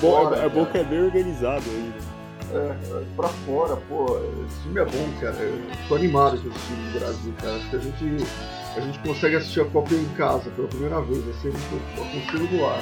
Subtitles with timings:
[0.00, 1.82] bom, é, é bom que é bem organizado aí.
[1.82, 2.00] né?
[2.52, 5.36] É, pra fora, pô, esse time é bom, cara.
[5.36, 7.56] Eu tô animado com esse time do Brasil, cara.
[7.56, 8.04] Acho que a gente,
[8.76, 11.22] a gente consegue assistir a Copa em casa pela primeira vez.
[11.24, 12.80] Vai ser muito do ar.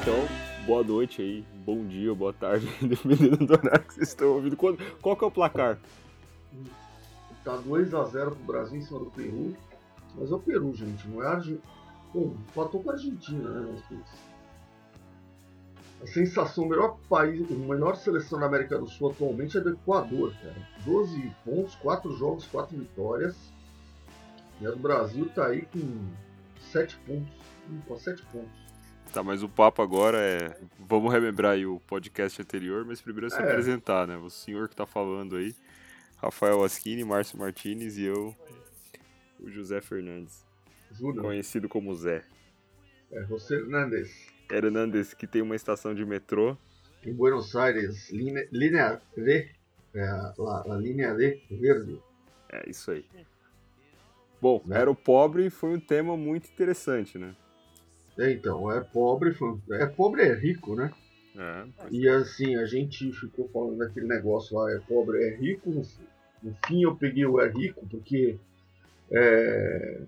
[0.00, 0.26] Então,
[0.66, 4.56] boa noite aí, bom dia, boa tarde, dependendo do horário que vocês estão ouvindo.
[4.56, 5.78] Qual, qual que é o placar?
[7.44, 9.54] Tá 2x0 pro Brasil em cima do Peru.
[10.18, 11.60] Mas é o Peru, gente, não é a Argentina.
[12.12, 13.78] Bom, empatou com a Argentina, né?
[13.90, 14.29] Mas.
[16.02, 19.70] A sensação, o melhor país, a melhor seleção da América do Sul atualmente é do
[19.70, 20.68] Equador, cara.
[20.84, 23.36] 12 pontos, 4 jogos, 4 vitórias.
[24.60, 26.08] E do Brasil tá aí com
[26.72, 27.28] 7 pontos.
[27.68, 28.60] Hum, Com 7 pontos.
[29.12, 30.56] Tá, mas o papo agora é.
[30.78, 33.42] Vamos relembrar aí o podcast anterior, mas primeiro é se É.
[33.42, 34.16] apresentar, né?
[34.16, 35.54] O senhor que tá falando aí,
[36.16, 38.34] Rafael Aschini, Márcio Martinez e eu,
[39.40, 40.44] o José Fernandes,
[40.92, 42.24] Júnior, conhecido como Zé.
[43.10, 44.29] é José Hernández.
[44.50, 46.56] Hernandes, que tem uma estação de metrô.
[47.04, 49.48] Em Buenos Aires, linha, linha D,
[49.94, 51.98] é, a, linha D verde.
[52.50, 53.04] É isso aí.
[54.40, 54.80] Bom, Né?
[54.80, 57.34] era o pobre foi um tema muito interessante, né?
[58.18, 60.92] É, então, é pobre, foi- é pobre é rico, né?
[61.36, 65.70] É, E assim, a gente ficou falando daquele negócio lá, é pobre, é rico.
[65.70, 65.82] No,
[66.42, 68.36] no fim eu peguei o é rico porque
[69.10, 70.02] é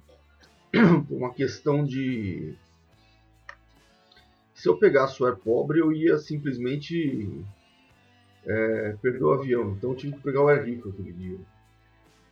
[1.10, 2.54] uma questão de.
[4.62, 7.44] Se eu pegasse o é pobre, eu ia simplesmente
[8.46, 9.72] é, perder o avião.
[9.72, 11.38] Então eu tive que pegar o é rico aquele dia.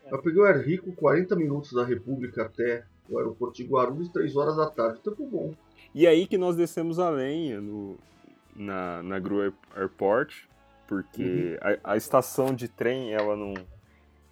[0.08, 4.36] Eu peguei o é rico 40 minutos da República até o aeroporto de Guarulhos, 3
[4.36, 5.00] horas da tarde.
[5.00, 5.52] Tempo bom.
[5.92, 7.98] E aí que nós descemos a lenha no,
[8.54, 10.44] na, na Gru Air- Airport,
[10.86, 13.54] porque a, a estação de trem ela não,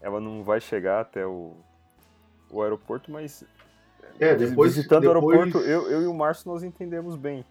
[0.01, 1.53] ela não vai chegar até o,
[2.49, 3.45] o aeroporto, mas
[4.21, 4.77] É, depois.
[4.77, 5.37] visitando o depois...
[5.37, 7.45] aeroporto, eu, eu e o Márcio nós entendemos bem.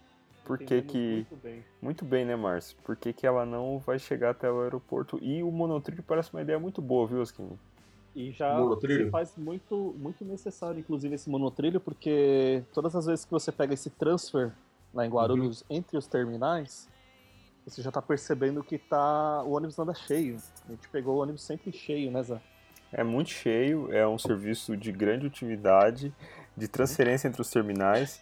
[0.48, 0.98] Por que que...
[1.30, 1.64] Muito bem.
[1.80, 2.76] Muito bem, né, Márcio?
[2.82, 5.18] Por que, que ela não vai chegar até o aeroporto?
[5.22, 7.50] E o monotrilho parece uma ideia muito boa, viu, Askin?
[8.16, 9.10] E já Monotrilho?
[9.10, 13.90] faz muito, muito necessário, inclusive, esse monotrilho, porque todas as vezes que você pega esse
[13.90, 14.50] transfer
[14.92, 15.76] lá em Guarulhos Uhum.
[15.76, 16.88] entre os terminais,
[17.64, 20.38] você já tá percebendo que tá, o ônibus anda cheio.
[20.66, 22.40] A gente pegou o ônibus sempre cheio, né, Zé?
[22.90, 26.12] É muito cheio, é um serviço de grande utilidade,
[26.58, 28.20] de transferência entre os terminais,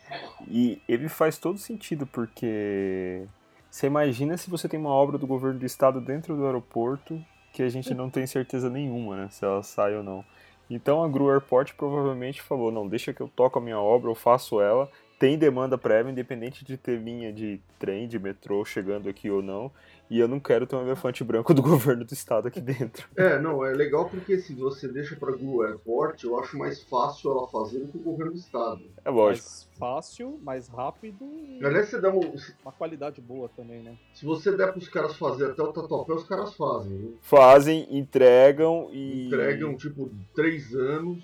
[0.49, 3.23] e ele faz todo sentido, porque
[3.71, 7.63] você imagina se você tem uma obra do governo do estado dentro do aeroporto que
[7.63, 10.25] a gente não tem certeza nenhuma, né, se ela sai ou não.
[10.69, 14.15] Então a Gru Airport provavelmente falou, não, deixa que eu toco a minha obra, eu
[14.15, 19.31] faço ela, tem demanda prévia, independente de ter linha de trem, de metrô chegando aqui
[19.31, 19.71] ou não,
[20.11, 23.09] e eu não quero ter um elefante branco do governo do estado aqui dentro.
[23.17, 27.31] É, não, é legal porque se você deixa pra Gru Airport, eu acho mais fácil
[27.31, 28.83] ela fazer do que o governo do estado.
[29.05, 29.47] É lógico.
[29.47, 33.97] Mais fácil, mais rápido e Aliás, você dá um, uma qualidade boa também, né?
[34.15, 36.97] se você der pros caras fazer até o tatuapé, os caras fazem.
[36.97, 37.19] viu?
[37.21, 39.27] fazem, entregam e.
[39.27, 41.23] Entregam, tipo, três anos,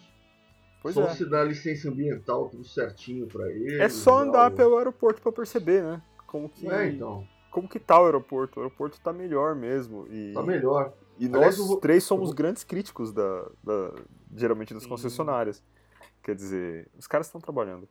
[0.83, 1.15] Pois só é.
[1.15, 3.81] se dá licença ambiental, tudo certinho pra eles.
[3.81, 6.03] É só andar o- pelo aeroporto pra perceber, né?
[6.27, 8.59] Como que, É, então, como que tá o aeroporto?
[8.59, 10.07] O aeroporto tá melhor mesmo.
[10.11, 10.93] E, tá melhor.
[11.19, 13.95] e Aliás, nós vou- três somos vou- grandes críticos da, da-
[14.35, 14.89] geralmente das Sim.
[14.89, 15.63] concessionárias.
[16.23, 17.89] Quer dizer, os caras estão trabalhando.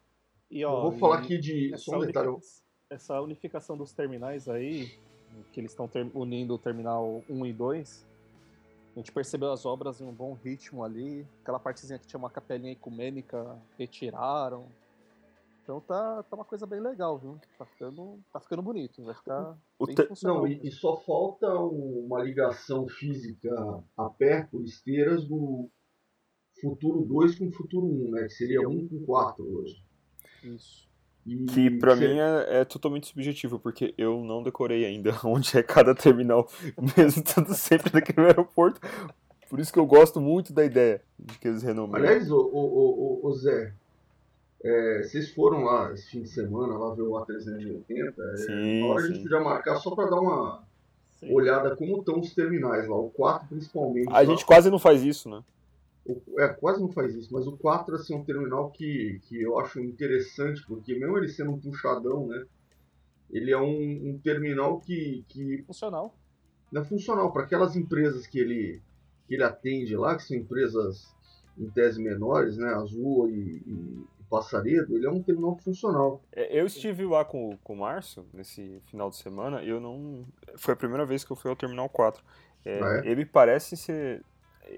[0.50, 1.74] E, ó, Eu vou falar aqui de.
[1.74, 2.28] Essa, Só um detalhe.
[2.30, 4.92] unifica- essa unificação dos terminais aí,
[5.54, 8.06] que eles estão ter- unindo o terminal 1 e 2,
[8.96, 11.26] a gente percebeu as obras em um bom ritmo ali.
[11.42, 14.68] Aquela partezinha que tinha uma capelinha ecumênica, retiraram.
[15.64, 17.40] Então tá, tá uma coisa bem legal, viu?
[17.58, 19.96] Tá ficando, tá ficando bonito, vai ficar O bem.
[20.24, 23.50] Não, e, e só falta um- uma ligação física
[23.96, 25.70] a pé por esteiras do
[26.60, 28.24] Futuro 2 com Futuro 1, né?
[28.24, 29.82] Que seria 1 com 4 hoje.
[30.44, 30.91] Isso.
[31.26, 35.58] E Que pra se- mim é, é totalmente subjetivo, porque eu não decorei ainda onde
[35.58, 36.48] é cada terminal,
[36.98, 38.80] mesmo estando sempre naquele aeroporto.
[39.50, 42.04] Por isso que eu gosto muito da ideia de que eles renomeiam.
[42.06, 43.74] Aliás, o, o, o, o Zé,
[44.64, 48.88] é, vocês foram lá esse fim de semana, lá ver o A380, é, Sim, na
[48.88, 49.24] hora a gente sim.
[49.24, 50.64] podia marcar só pra dar uma
[51.20, 51.34] Sim.
[51.34, 54.08] olhada como estão os terminais lá, o 4 principalmente.
[54.08, 54.26] A lá.
[54.26, 55.42] gente quase não faz isso, né?
[56.06, 59.42] O- é, quase não faz isso, mas o 4 assim, é um terminal que, que
[59.42, 62.44] eu acho interessante, porque mesmo ele sendo um puxadão, né?
[63.30, 66.14] Ele é um, um terminal que, que Funcional.
[66.72, 68.82] não é funcional para aquelas empresas que ele,
[69.28, 71.14] que ele atende lá, que são empresas
[71.58, 72.68] em tese menores, né?
[72.74, 76.22] Azul e, e Passaredo, ele é um terminal funcional.
[76.34, 80.26] É, Eu estive lá com, com o Márcio nesse final de semana e eu não.
[80.56, 82.24] Foi a primeira vez que eu fui ao Terminal 4.
[82.64, 83.12] É, Ah, é?
[83.12, 84.24] Ele parece ser.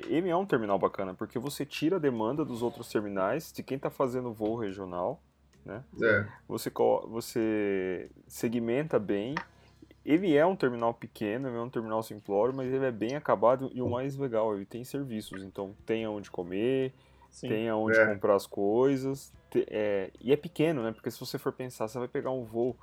[0.08, 3.78] Ele é um terminal bacana, porque você tira a demanda dos outros terminais, de quem
[3.78, 5.22] está fazendo voo regional,
[5.66, 5.84] né?
[6.02, 6.26] É.
[6.48, 6.72] Você,
[7.08, 9.36] você segmenta bem.
[10.06, 13.72] Ele é um terminal pequeno, ele é um terminal simplório, mas ele é bem acabado
[13.74, 15.44] e o mais legal, ele tem serviços.
[15.44, 16.94] Então tem aonde comer,
[17.32, 17.48] Sim.
[17.48, 18.06] tem aonde É.
[18.06, 19.32] comprar as coisas.
[19.50, 20.92] te- é, e é pequeno, né?
[20.92, 22.76] Porque se você for pensar, você vai pegar um voo,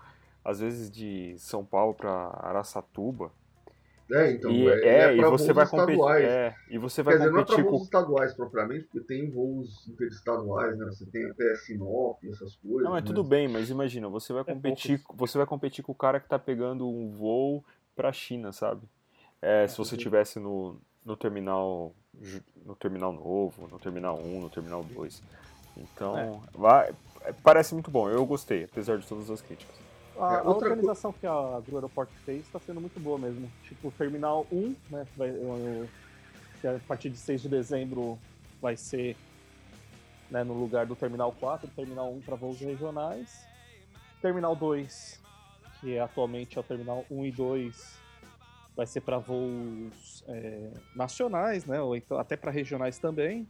[0.42, 2.10] às vezes de São Paulo para
[2.40, 3.30] Araçatuba.
[4.12, 5.90] É, então, e, é, é, é e pra você voos vai competir.
[5.90, 6.24] estaduais.
[6.28, 7.84] É, e você vai Quer dizer, não é para competir voos com.
[7.84, 10.86] estaduais propriamente, porque tem voos interestaduais, né?
[10.86, 12.82] Você tem até Sinop, essas coisas.
[12.82, 13.06] Não, é né?
[13.06, 16.28] tudo bem, mas imagina, você vai É competir, você vai competir com o cara que
[16.28, 17.64] tá pegando um voo
[17.94, 18.82] pra China, sabe?
[19.40, 20.00] É, se você Uhum.
[20.00, 21.94] tivesse no, no terminal
[22.66, 25.22] no terminal novo, no terminal 1, no terminal 2.
[25.76, 26.58] Então, É.
[26.58, 26.94] vai,
[27.42, 28.08] parece muito bom.
[28.10, 29.89] Eu gostei, apesar de todas as críticas.
[30.20, 33.50] A, É, a organização que a do aeroporto fez está sendo muito boa mesmo.
[33.64, 35.32] Tipo, o Terminal 1, né, que, vai,
[36.61, 38.19] que a partir de 6 de dezembro
[38.61, 39.17] vai ser
[40.31, 43.46] né, no lugar do Terminal 4, Terminal 1 para voos regionais.
[44.20, 45.20] Terminal 2,
[45.81, 47.99] que é, atualmente é o Terminal 1 e 2,
[48.76, 53.49] vai ser para voos é, nacionais, né, ou então até para regionais também.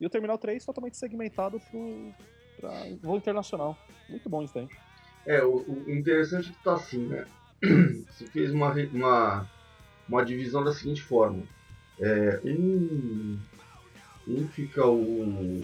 [0.00, 1.60] E o Terminal 3 totalmente segmentado
[2.58, 2.70] para
[3.02, 3.76] voo internacional.
[4.08, 4.76] Muito bom, instante.
[5.26, 7.24] É, o, o interessante é que tá assim, né?
[8.10, 9.46] Você fez uma, uma,
[10.08, 11.42] uma divisão da seguinte forma.
[12.00, 13.38] É, um,
[14.28, 15.62] um fica o.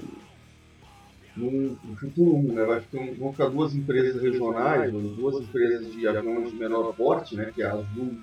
[1.35, 1.51] No,
[1.83, 2.65] no futuro 1, né?
[2.65, 7.51] Vai ficar, vão ficar duas empresas regionais, duas empresas de aviões de menor porte, né?
[7.55, 8.19] Que é a Azul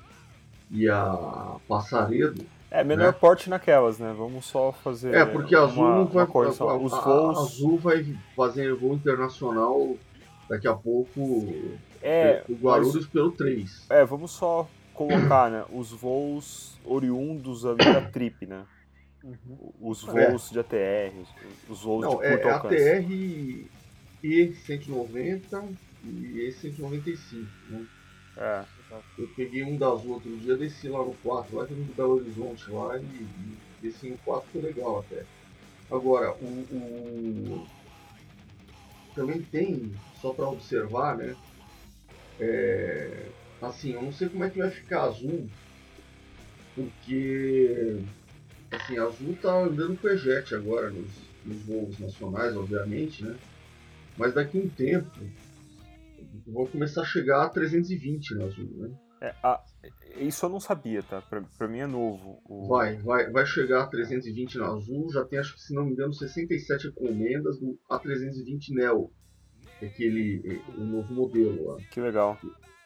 [0.69, 2.45] e a Passaredo.
[2.69, 3.11] É, menor Né?
[3.13, 4.13] porte naquelas, né?
[4.15, 6.23] Vamos só fazer É, porque a Azul uma, não vai.
[6.23, 6.69] uma correção.
[6.69, 7.31] a- a- a.
[7.31, 9.97] Azul vai fazer voo internacional
[10.49, 11.69] daqui a pouco.
[12.01, 13.85] É, o Guarulhos pelo 3.
[13.89, 18.65] É, vamos só colocar, né, os voos oriundos ali da Trip, né?
[19.81, 20.29] Os É.
[20.31, 22.89] voos de ATR, os, os voos Não, de é, curto é alcance.
[22.89, 23.65] ATR
[24.23, 25.63] E190
[26.03, 27.45] e E195.
[27.69, 27.85] Né?
[28.37, 28.63] É.
[29.17, 32.71] Eu peguei um das outro dia, desci lá no 4, lá que no Belo Horizonte
[32.71, 35.23] lá e, e desci no 4 foi legal até.
[35.91, 37.67] Agora, o, o-
[39.19, 41.35] também tem, só para observar, né?
[42.39, 43.31] É,
[43.61, 45.49] assim, eu não sei como é que vai ficar azul,
[46.73, 47.99] porque
[48.71, 53.37] assim, Azul tá andando com Ejet agora nos, nos voos nacionais, obviamente, né?
[54.15, 55.11] Mas daqui a um tempo
[56.47, 58.89] vão começar a chegar a 320 na Azul, né?
[59.21, 59.61] É, a-
[60.27, 61.21] isso eu não sabia, tá?
[61.21, 62.41] Pra, pra mim é novo.
[62.45, 65.85] O- Vai, vai, vai chegar a 320 na Azul, já tem, acho que se não
[65.85, 69.11] me engano, 67 encomendas do A320 Neo,
[69.81, 71.77] aquele, o novo modelo lá.
[71.91, 72.37] Que legal.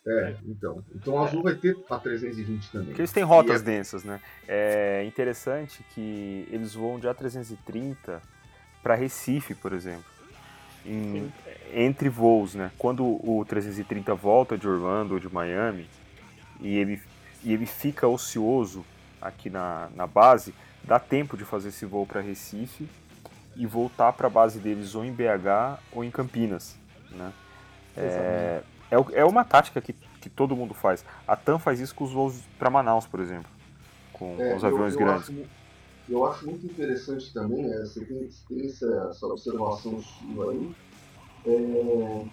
[0.05, 0.83] É, então.
[0.93, 2.87] Então a Azul vai ter a 320 também.
[2.87, 4.19] Porque eles têm rotas E densas, né?
[4.47, 8.21] É interessante que eles voam de A330
[8.81, 10.03] para Recife, por exemplo.
[10.85, 11.31] Em-
[11.73, 12.69] entre voos, né?
[12.77, 15.87] Quando o 330 volta de Orlando ou de Miami
[16.59, 17.01] e ele,
[17.43, 18.85] e ele fica ocioso
[19.21, 22.87] aqui na, na base, dá tempo de fazer esse voo para Recife
[23.55, 26.75] e voltar para a base deles ou em BH ou em Campinas,
[27.11, 27.31] né?
[27.95, 31.05] É, é, é uma tática que, que todo mundo faz.
[31.27, 33.49] A TAM faz isso com os voos para Manaus, por exemplo,
[34.11, 35.29] com, É, com os eu- aviões eu grandes.
[35.29, 35.45] acho
[36.09, 40.71] eu acho muito interessante também, é, você tem, tem essa, essa observação sua aí.
[41.45, 42.25] É,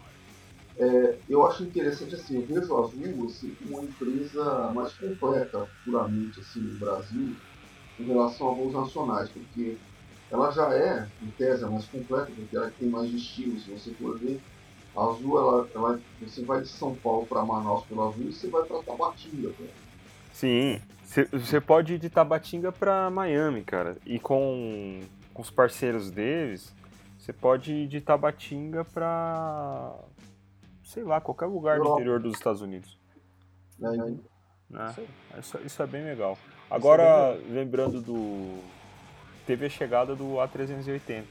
[0.80, 6.40] é, eu acho interessante assim, eu vejo a Azul assim, uma empresa mais completa puramente
[6.40, 7.36] assim, no Brasil
[7.98, 9.76] em relação a voos nacionais, porque
[10.30, 14.18] ela já é, em tese, mais completa, porque ela tem mais destinos, se você for
[14.18, 14.40] ver.
[14.96, 18.48] A Azul, ela, ela- você vai de São Paulo para Manaus pela Azul e você
[18.48, 19.50] vai para Tabatinga.
[19.52, 19.70] cara.
[20.32, 20.80] Sim,
[21.32, 23.96] você pode ir de Tabatinga para Miami, cara.
[24.06, 25.00] E com,
[25.34, 26.72] com os parceiros deles,
[27.18, 29.94] você pode ir de Tabatinga para
[30.90, 32.00] sei lá, qualquer lugar do Europa.
[32.00, 32.98] interior dos Estados Unidos.
[33.78, 34.16] Né?
[34.68, 34.94] Né?
[35.38, 35.58] Isso.
[35.64, 36.36] Isso, é bem legal.
[36.70, 38.58] é Agora, lembrando do.
[39.46, 41.24] Teve a chegada do A380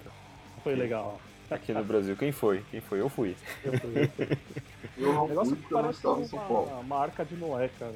[0.63, 1.19] Foi legal.
[1.49, 2.15] aqui no Brasil.
[2.17, 2.63] Quem foi?
[2.71, 2.99] Quem foi?
[3.01, 3.35] Eu fui.
[3.63, 4.37] Eu fui, eu fui.
[4.97, 6.67] Eu não O negócio fui que eu parece Paulo.
[6.67, 7.95] uma marca de Noé, cara.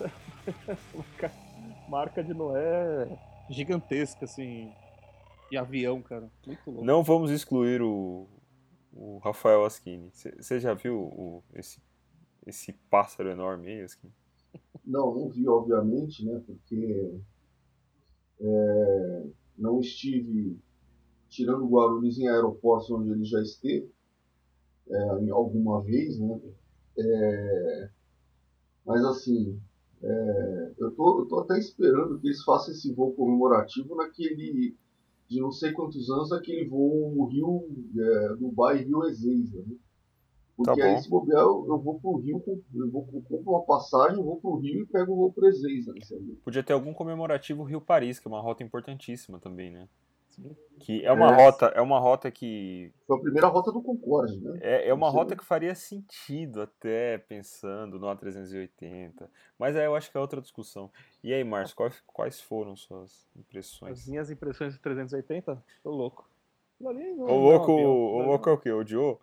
[1.88, 3.08] Marca de Noé
[3.48, 4.72] gigantesca, assim.
[5.50, 6.28] E avião, cara.
[6.46, 6.84] Muito louco.
[6.84, 8.26] Não vamos excluir o,
[8.92, 10.10] o Rafael Aschini.
[10.12, 11.80] Você já viu o- esse,
[12.46, 14.12] esse pássaro enorme aí, Aschini?
[14.84, 16.38] Não, não vi, obviamente, né?
[16.46, 17.18] Porque
[18.40, 20.58] é, não estive
[21.28, 23.90] tirando Guarulhos em aeroportos onde ele já esteve
[24.88, 26.40] é, alguma vez, né?
[26.98, 27.90] É,
[28.84, 29.60] mas assim,
[30.02, 34.76] É, eu, tô, eu tô até esperando que eles façam esse voo comemorativo naquele.
[35.30, 37.68] De não sei quantos anos, aquele voo Rio.
[37.96, 39.76] É, Dubai Rio Ezeiza, né?
[40.56, 44.18] Porque Tá aí, se bobear, eu, eu vou pro Rio, eu vou compro uma passagem,
[44.18, 46.36] eu vou pro Rio e pego o voo pro Ezeiza nesse avião.
[46.44, 49.88] Podia ter algum comemorativo Rio-Paris, que é uma rota importantíssima também, né?
[50.30, 50.56] Sim.
[50.78, 51.34] Que é uma É.
[51.36, 54.58] rota, é uma rota que Foi a primeira rota do Concorde, né?
[54.62, 55.16] é, é uma Sim.
[55.16, 59.28] rota que faria sentido até pensando no A380.
[59.58, 60.90] Mas aí eu acho que é outra discussão.
[61.22, 64.06] E aí, Márcio, quais, quais foram suas As impressões?
[64.08, 66.28] minhas impressões de 380, tô louco.
[66.76, 68.72] Aquilo ali não- O louco, o não é louco é o quê?
[68.72, 69.20] Odiou?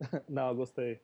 [0.28, 1.00] Não, eu gostei.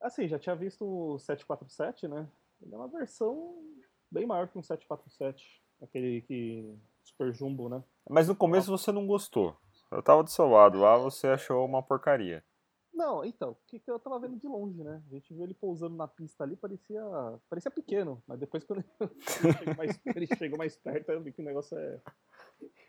[0.00, 2.28] Assim, já tinha visto o 747, né?
[2.60, 3.62] Ele é uma versão
[4.10, 5.62] bem maior que um 747.
[5.80, 6.74] Aquele que.
[7.04, 7.84] Super Jumbo, né?
[8.08, 9.56] Mas no começo você não gostou.
[9.90, 12.44] Eu tava do seu lado, lá você achou uma porcaria.
[12.92, 15.02] Não, então, o que que eu tava vendo de longe, né?
[15.10, 17.02] A gente viu ele pousando na pista ali, parecia.
[17.48, 21.42] parecia pequeno, mas depois quando ele chegou mais, ele chegou mais perto, eu vi que
[21.42, 22.00] o negócio é.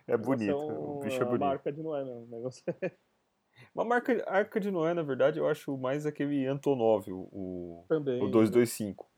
[0.07, 1.47] É o negócio bonito, um- o bicho é uma bonito.
[1.47, 2.23] marca de Noé mesmo.
[2.23, 2.91] O negócio é
[3.75, 8.23] Uma marca, arca de Noé, na verdade, eu acho mais aquele Antonov, o, o, também.
[8.23, 9.09] o 225.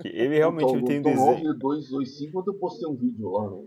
[0.00, 1.54] Que ele realmente ele tem um desenho.
[1.58, 3.66] 225, quando eu postei um vídeo lá, né?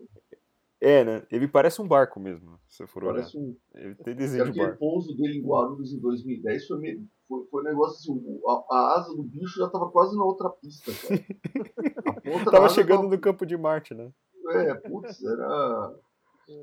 [0.82, 1.24] É, né?
[1.32, 3.14] Ele parece um barco mesmo, se for olhar.
[3.14, 3.56] parece um.
[3.76, 4.80] Ele tem desenho de barco.
[4.80, 9.00] pouso dele em Guarulhos em 2010 foi, meio, foi, foi um negócio assim, a, a
[9.00, 11.24] asa do bicho já tava quase na outra pista, cara.
[12.52, 14.12] Tava chegando tava- no campo de Marte, né?
[14.50, 15.96] É, putz, era.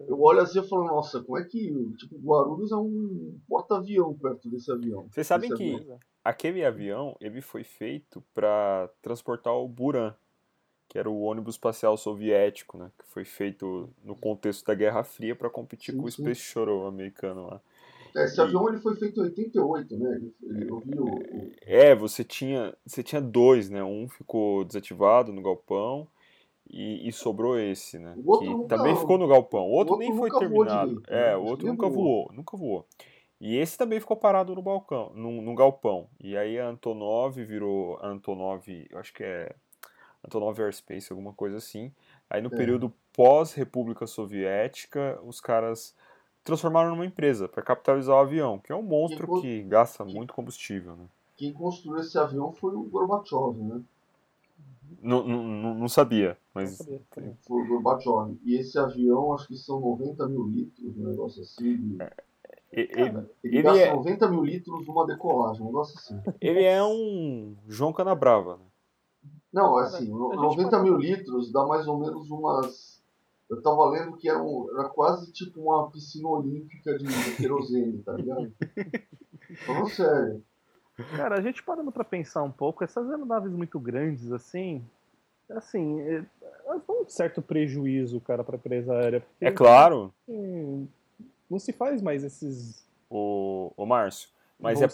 [0.08, 1.72] Eu olho assim e falo, nossa, como é que.
[1.96, 5.06] Tipo, Guarulhos é um porta-avião perto desse avião.
[5.10, 5.98] Vocês sabem que avião.
[6.24, 10.14] aquele avião, ele foi feito para transportar o Buran,
[10.88, 12.90] que era o ônibus espacial soviético, né?
[12.98, 16.10] Que foi feito no contexto da Guerra Fria para competir Sim, com o.
[16.10, 17.60] Space Shuttle americano lá.
[18.16, 20.20] É, Esse avião ele foi feito em 88, né?
[20.66, 21.04] Eu vi o.
[21.04, 23.84] o- É, você tinha, você tinha dois, né?
[23.84, 26.08] Um ficou desativado no galpão
[26.70, 28.14] e, e sobrou esse, né?
[28.16, 29.66] O outro que nunca- também ficou no galpão.
[29.66, 30.88] O outro, o outro nem foi voou terminado.
[30.88, 31.36] direito, é, né?
[31.36, 32.86] o outro nunca nem voou, nunca voou.
[33.40, 36.08] E esse também ficou parado no balcão, no, no galpão.
[36.18, 39.54] E aí a Antonov virou Antonov, eu acho que é
[40.24, 41.92] Antonov Airspace, alguma coisa assim.
[42.28, 42.56] Aí no É.
[42.56, 45.94] período pós-República Soviética, os caras
[46.44, 50.32] transformaram numa empresa para capitalizar o avião, que é um monstro co- que gasta muito
[50.34, 51.04] combustível, né?
[51.36, 53.80] Quem construiu esse avião foi o Gorbachev, né?
[55.00, 57.00] Não, não, não- sabia, Não mas sabia.
[57.46, 58.36] Foi o Gorbachev.
[58.44, 61.76] E esse avião, acho que são 90 mil litros, um negócio assim.
[61.76, 61.98] de-
[62.72, 66.20] e- e- Cara, Ele, Ele gasta é- 90 mil litros numa decolagem, um negócio assim.
[66.40, 68.64] ele é um João Canabrava, né?
[69.52, 73.02] Não, Cara, assim, a no- gente 90 pode- mil litros dá mais ou menos umas.
[73.50, 78.12] Eu tava lendo que era, um- era quase tipo uma piscina olímpica de, querosene, tá
[78.12, 78.52] ligado?
[79.66, 80.42] Falando sério.
[81.16, 84.84] Cara, a gente parando pra pensar um pouco, essas aeronaves muito grandes, assim,
[85.48, 86.24] assim, é-
[86.66, 89.24] elas dão um certo prejuízo, cara, pra empresa aérea.
[89.40, 90.86] É claro, assim,
[91.48, 94.28] não se faz mais esses o, o Márcio,
[94.58, 94.88] mas é,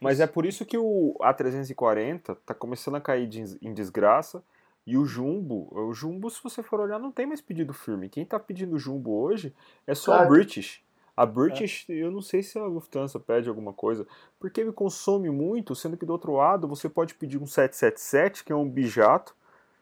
[0.00, 4.42] mas é por isso que o A340 tá começando a cair de- em desgraça
[4.86, 8.08] e o Jumbo, o Jumbo, se você for olhar, não tem mais pedido firme.
[8.08, 9.54] Quem tá pedindo Jumbo hoje
[9.86, 10.24] é só a.
[10.26, 10.82] British.
[11.16, 14.04] A British, eu não sei se a Lufthansa pede alguma coisa,
[14.40, 18.52] porque ele consome muito, sendo que do outro lado você pode pedir um 777, que
[18.52, 19.32] é um bijato,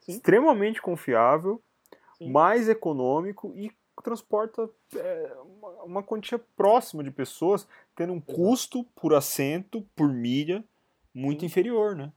[0.00, 0.12] Sim.
[0.12, 1.60] extremamente confiável,
[2.18, 2.30] Sim.
[2.30, 8.34] mais econômico e transporta é, uma, uma quantia próxima de pessoas, tendo um Exato.
[8.34, 10.64] custo por assento, por milha,
[11.14, 11.46] muito Sim.
[11.46, 12.12] inferior, né?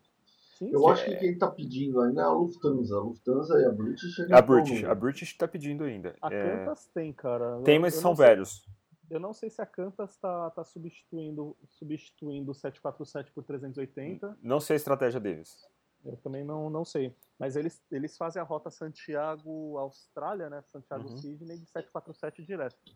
[0.57, 0.89] Sim, Eu sim.
[0.89, 2.95] acho que quem tá pedindo ainda é a Lufthansa.
[2.95, 6.15] A Lufthansa e a British A British, a British está pedindo ainda.
[6.21, 7.61] A É, Qantas tem, cara.
[7.63, 8.65] tem, mas eu são sei- velhos.
[9.09, 14.37] eu não sei se a Qantas tá, tá substituindo, substituindo o 747 por 380.
[14.41, 15.67] Não sei a estratégia deles.
[16.05, 17.13] Eu também não, não sei.
[17.37, 20.61] Mas eles, eles fazem a rota Santiago-Austrália, né?
[20.67, 22.77] Santiago-Sydney de 747 direto.
[22.87, 22.91] Ah,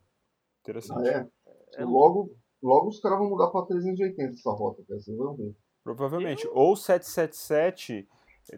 [0.62, 1.10] Interessante.
[1.10, 1.28] é?
[1.76, 5.00] É logo, logo os caras vão mudar pra 380 essa rota, cara.
[5.00, 5.56] Vocês vão ver.
[5.84, 6.48] Provavelmente.
[6.52, 8.08] Ou 777,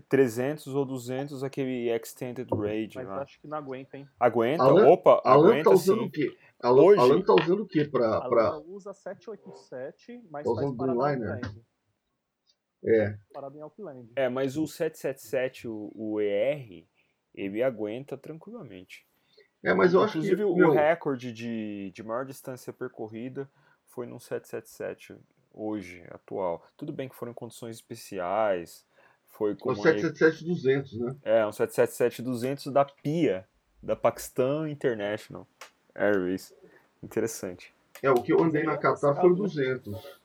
[0.10, 3.22] 300 ou 200, aquele Extended Range Mas lá.
[3.22, 4.08] acho que não aguenta, hein?
[4.20, 4.64] Aguenta?
[4.64, 6.08] Alan- Opa, Alan aguenta tá usando sim.
[6.08, 6.38] o quê?
[6.62, 8.18] Alan, Hoje- Alan tá usando o quê pra.
[8.18, 8.58] A pra...
[8.60, 11.36] Usa 787, mas Tá faz usando parada em Dreamliner?
[11.46, 11.66] Auckland.
[12.84, 13.18] É.
[13.34, 14.12] Parada em Auckland.
[14.16, 16.86] É, mas o 777, o, o ER,
[17.36, 19.06] ele aguenta tranquilamente.
[19.64, 20.44] É, mas eu acho Inclusive, que.
[20.44, 23.48] o meu, recorde de, de maior distância percorrida
[23.92, 25.16] foi num 777
[25.54, 26.66] hoje, atual.
[26.78, 28.86] Tudo bem que foram em condições especiais,
[29.28, 31.16] foi é com o 777-200, né?
[31.24, 33.46] É, um 777-200 da PIA,
[33.84, 35.48] da Pakistan International
[35.94, 36.54] Airways.
[37.04, 37.74] Interessante.
[38.02, 39.38] É, o que eu andei na Qatar foi o né?
[39.38, 40.20] 200.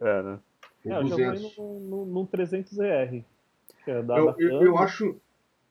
[0.00, 0.40] É, né?
[0.82, 1.54] Foi É, eu já 200.
[1.54, 3.24] fui num, num, num 300ER.
[3.84, 5.16] Que é da, Eu, eu, eu acho,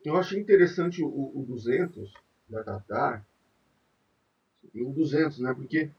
[0.06, 2.14] eu achei interessante o, o 200
[2.48, 3.26] da Qatar
[4.74, 5.54] e o 200, né?
[5.54, 5.90] Porque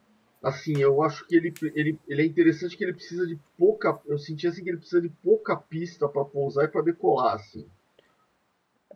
[0.43, 4.19] assim, eu acho que ele, ele, ele é interessante que ele precisa de pouca, eu
[4.19, 7.66] senti assim que ele precisa de pouca pista para pousar e para decolar, assim.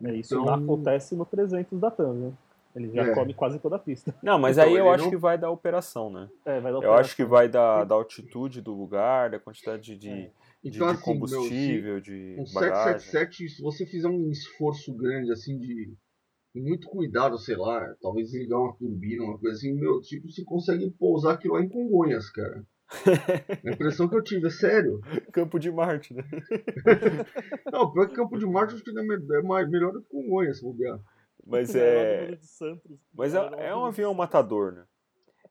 [0.03, 0.53] É, isso então...
[0.53, 2.33] acontece no 300 da TAM, viu?
[2.75, 3.13] Ele já é.
[3.13, 4.15] come quase toda a pista.
[4.23, 5.11] Não, mas então, aí eu acho não...
[5.11, 6.29] que vai da operação, né?
[6.45, 6.83] É, vai da operação.
[6.83, 10.31] Eu acho que vai da, da altitude do lugar, da quantidade de, é.
[10.63, 12.99] então, de, de assim, combustível, meu, de um bagagem.
[12.99, 15.93] 777, se você fizer um esforço grande, assim, de
[16.59, 20.89] muito cuidado, sei lá, talvez ligar uma turbina, uma coisa assim, meu, tipo, você consegue
[20.91, 22.65] pousar aquilo lá em Congonhas, cara.
[23.65, 24.99] A impressão que eu tive, é sério.
[25.31, 26.23] Campo de Marte, né?
[27.71, 30.63] Não, pior que Campo de Marte acho que é mais, melhor do que Congonhas, se
[30.63, 30.99] bobear.
[31.45, 32.37] Mas é.
[33.13, 34.85] Mas é, é um avião matador, né?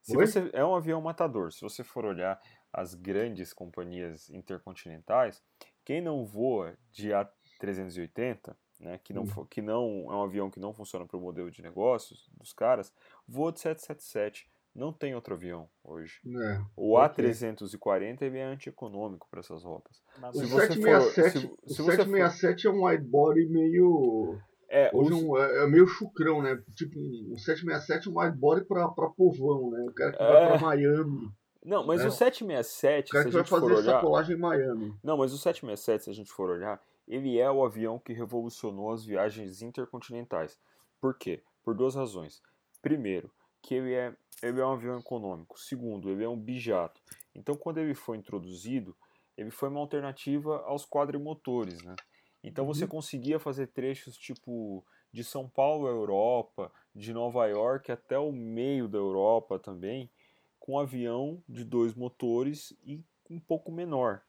[0.03, 1.53] Se você, é um avião matador.
[1.53, 2.41] Se você for olhar
[2.73, 5.43] as grandes companhias intercontinentais,
[5.85, 9.47] quem não voa de A380, né, que, não, hum.
[9.49, 12.93] que não é um avião que não funciona para o modelo de negócios dos caras,
[13.29, 14.51] voa de 777.
[14.73, 16.21] Não tem outro avião hoje.
[16.25, 20.01] É, o A340 ele é antieconômico para essas rotas.
[20.33, 22.69] o, 767, for, se, se o 767 for...
[22.69, 25.39] é um widebody meio é, Hoje os...
[25.41, 26.63] é, é, meio chucrão, né?
[26.77, 29.85] Tipo, um 767 um widebody pra povão, né?
[29.89, 30.33] O cara que é...
[30.33, 31.33] vai pra Miami.
[31.65, 32.07] Não, mas né?
[32.07, 33.83] o 767, o cara que vai fazer olhar...
[33.83, 34.95] sacolagem em Miami.
[35.03, 38.93] Não, mas o 767, se a gente for olhar, ele é o avião que revolucionou
[38.93, 40.59] as viagens intercontinentais.
[41.01, 41.43] Por quê?
[41.63, 42.41] Por duas razões.
[42.81, 45.59] Primeiro, que ele é, ele é um avião econômico.
[45.59, 47.01] Segundo, ele é um bijato.
[47.35, 48.97] Então, quando ele foi introduzido,
[49.37, 51.97] ele foi uma alternativa aos quadrimotores, né?
[52.43, 52.91] Então você uhum.
[52.91, 58.89] conseguia fazer trechos tipo de São Paulo à Europa, de Nova York até o meio
[58.89, 60.11] da Europa também,
[60.59, 64.23] com um avião de dois motores e um pouco menor.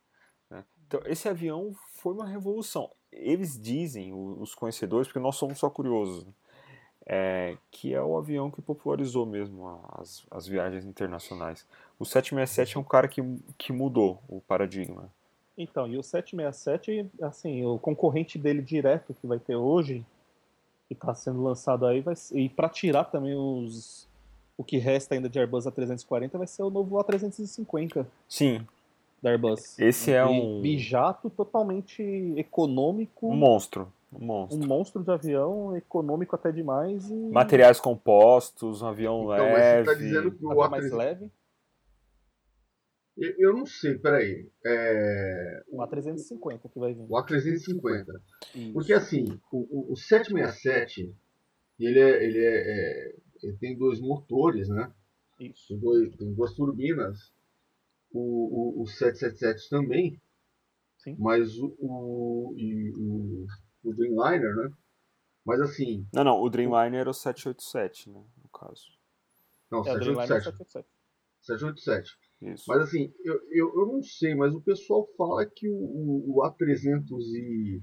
[0.92, 2.90] Então esse avião foi uma revolução.
[3.14, 6.34] Eles dizem, os conhecedores, porque nós somos só curiosos, né?
[7.06, 11.66] é, que é o avião que popularizou mesmo as, as viagens internacionais.
[11.98, 13.22] O 767 é um cara que,
[13.58, 15.10] que mudou o paradigma.
[15.58, 20.06] Então, e o 767, assim, o concorrente dele direto que vai ter hoje,
[20.90, 24.10] que está sendo lançado aí, vai ser, e para tirar também os
[24.58, 28.06] o que resta ainda de Airbus A340 vai ser o novo A350.
[28.28, 28.68] Sim.
[29.22, 29.78] Da Airbus.
[29.78, 32.02] Esse é um bijato totalmente
[32.36, 33.30] econômico.
[33.30, 33.92] Um monstro.
[34.12, 34.58] Um monstro.
[34.58, 37.10] Um monstro de avião, econômico até demais.
[37.10, 37.30] E...
[37.30, 39.54] Materiais compostos, um avião então, leve.
[39.54, 40.70] Mas você tá dizendo que o A3...
[40.70, 41.32] mais leve.
[43.38, 44.50] Eu não sei, peraí.
[44.66, 45.64] É...
[45.70, 47.04] O A350 que vai vir.
[47.04, 48.06] O A350.
[48.56, 48.74] Isso.
[48.74, 51.14] Porque assim, o, o, o 767,
[51.80, 54.92] ele, é, ele, é, é, ele tem dois motores, né?
[55.40, 55.68] Isso.
[55.68, 57.32] Tem, dois, tem duas turbinas.
[58.14, 60.22] O, o, o 777 também.
[60.98, 61.16] Sim.
[61.18, 63.46] Mas o, o, o,
[63.84, 64.72] o Dreamliner, né?
[65.46, 66.08] Mas assim.
[66.14, 68.24] Não, não, o Dreamliner era o 787, né?
[68.44, 68.86] No caso.
[69.72, 70.88] Não, é, 787.
[71.42, 72.18] 787.
[72.42, 72.66] Isso.
[72.68, 76.42] Mas assim, eu, eu, eu, não sei, mas o pessoal fala que o, o, o
[76.44, 77.82] A350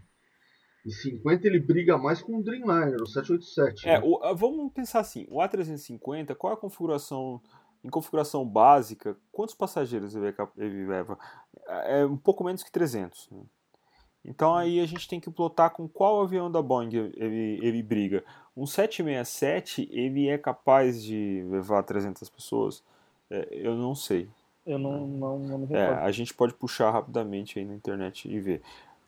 [1.44, 3.88] ele briga mais com o Dreamliner, o 787.
[3.88, 4.04] É, né?
[4.04, 7.40] o, vamos pensar assim, o A350, qual é a configuração,
[7.84, 11.18] em configuração básica, quantos passageiros ele, leva?
[11.84, 13.40] É um pouco menos que 300, né?
[14.24, 18.24] Então aí a gente tem que plotar com qual avião da Boeing ele, ele briga.
[18.56, 22.82] Um 767, ele é capaz de levar 300 pessoas?
[23.30, 24.28] É, eu não sei.
[24.66, 26.00] Eu não, não, não me é, recordo.
[26.00, 28.60] É, a gente pode puxar rapidamente aí na internet e ver.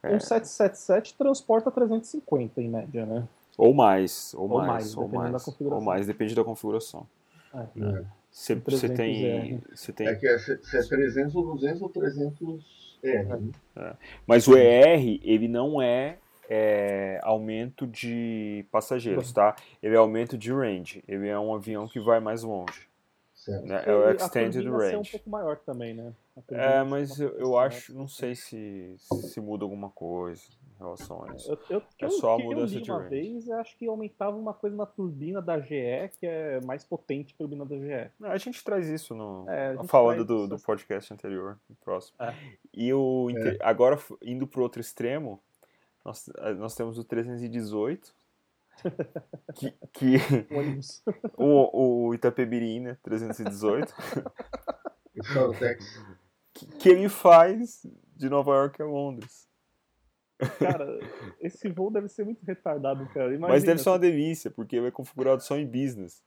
[0.02, 0.14] É...
[0.14, 3.28] Um 777 transporta 350 em média, né?
[3.58, 7.06] Ou mais, ou, ou mais, mais, ou mais, ou mais, depende da configuração.
[7.52, 7.66] É.
[7.82, 8.04] é.
[8.30, 10.06] Você, você tem, você tem.
[10.06, 13.24] É que é, se é 300 ou 200 ou 300 R.
[13.24, 13.50] Né?
[13.76, 13.96] É.
[14.26, 19.56] Mas o ER, ele não é, é, aumento de passageiros, tá?
[19.82, 21.02] Ele é aumento de range.
[21.08, 22.88] Ele é um avião que vai mais longe.
[23.64, 23.82] Né?
[23.86, 24.96] É o Extended Range.
[24.96, 26.12] um pouco maior também, né?
[26.50, 30.42] É, mas eu, eu acho, não sei se, se muda alguma coisa
[30.80, 31.50] relação a isso.
[31.50, 33.10] Eu, eu, é só a mudança eu de uma range.
[33.10, 37.34] vez, eu acho que aumentava uma coisa na turbina da GE, que é mais potente
[37.34, 38.10] que a turbina da GE.
[38.22, 42.16] A gente traz isso no é, falando do, do podcast anterior, no próximo.
[42.20, 42.34] É.
[42.72, 43.58] E o é.
[43.60, 45.40] agora indo para o outro extremo,
[46.04, 48.14] nós, nós temos o 318
[49.54, 50.16] que, que
[51.36, 53.94] o, o Itapebirim, né, 318,
[56.54, 59.48] que, que ele faz de Nova York a Londres.
[60.58, 60.98] Cara,
[61.40, 63.34] esse voo deve ser muito retardado, cara.
[63.34, 66.22] Imagina, Mas deve ser uma delícia, porque ele é configurado só em business.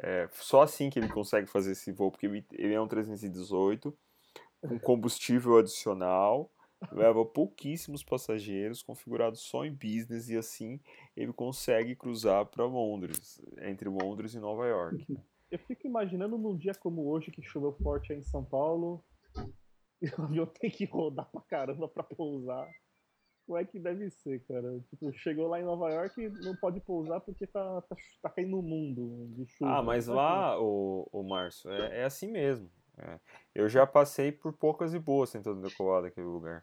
[0.00, 3.96] É só assim que ele consegue fazer esse voo, porque ele é um 318
[4.60, 6.50] com combustível adicional,
[6.92, 10.80] leva pouquíssimos passageiros, configurado só em business, e assim
[11.16, 15.04] ele consegue cruzar para Londres, entre Londres e Nova York.
[15.50, 19.02] Eu fico imaginando num dia como hoje, que choveu forte aí em São Paulo,
[20.00, 22.68] e o avião tem que rodar pra caramba pra pousar.
[23.48, 24.78] Como é que deve ser, cara?
[24.90, 28.58] Tipo, chegou lá em Nova York e não pode pousar porque tá, tá, tá caindo
[28.58, 29.78] o mundo de chuva.
[29.78, 32.70] Ah, mas é lá, o, o Márcio, é, é assim mesmo.
[32.98, 33.18] é.
[33.54, 36.62] Eu já passei por poucas e boas tentando decolar daquele lugar.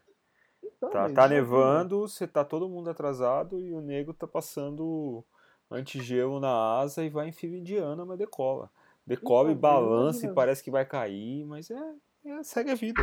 [0.62, 5.24] Então, Tá, tá nevando, você tá todo mundo atrasado e o nego tá passando
[5.68, 8.70] antigelo na asa e vai em fila indiana, mas decola.
[9.04, 11.94] Decola e Então, mas balança e parece que vai cair, mas é,
[12.26, 13.02] é segue a vida.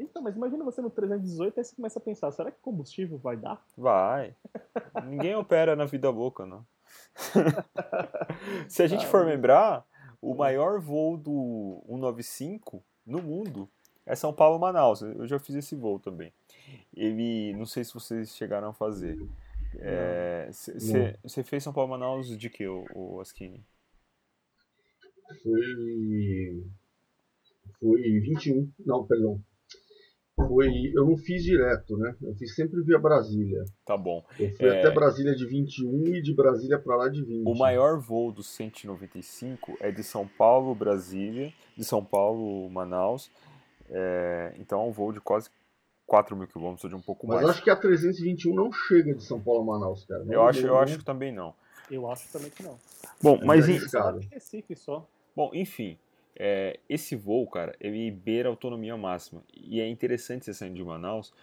[0.00, 3.36] Então, mas imagina você no 318 aí você começa a pensar, será que combustível vai
[3.36, 3.62] dar?
[3.76, 4.34] Vai.
[5.04, 6.66] Ninguém opera na vida louca, não.
[8.68, 9.84] Se a gente for lembrar,
[10.20, 13.68] o maior voo do 195 no mundo
[14.06, 15.02] é São Paulo-Manaus.
[15.02, 16.32] Eu já fiz esse voo também.
[16.96, 19.18] Ele, não sei se vocês chegaram a fazer.
[21.22, 23.62] Você fez São Paulo-Manaus de que, o, o Askini?
[25.42, 26.64] Foi.
[27.78, 28.70] Foi 21.
[28.84, 29.40] Não, perdão.
[30.48, 30.68] Foi.
[30.94, 32.14] Eu não fiz direto, né?
[32.22, 33.64] Eu fiz sempre via Brasília.
[33.84, 34.24] Tá bom.
[34.38, 34.80] Eu fui É.
[34.80, 37.46] até Brasília de 21 e de Brasília pra lá de 20.
[37.46, 43.30] O maior voo do 195 é de São Paulo, Brasília, de São Paulo, Manaus.
[43.88, 45.48] É, então é um voo de quase
[46.06, 47.50] 4 mil quilômetros, ou de um pouco Mas mais.
[47.50, 50.24] acho que a 321 não chega de São Paulo a Manaus, cara.
[50.24, 51.54] Não, Eu acho, não- eu acho que também não.
[51.90, 52.76] Eu acho também que não.
[53.22, 53.78] Bom, mas, é de
[54.32, 55.06] Recife só.
[55.34, 55.98] bom, enfim,
[56.42, 59.42] é, esse voo, cara, ele beira a autonomia máxima.
[59.54, 61.34] E é interessante você saindo de Manaus,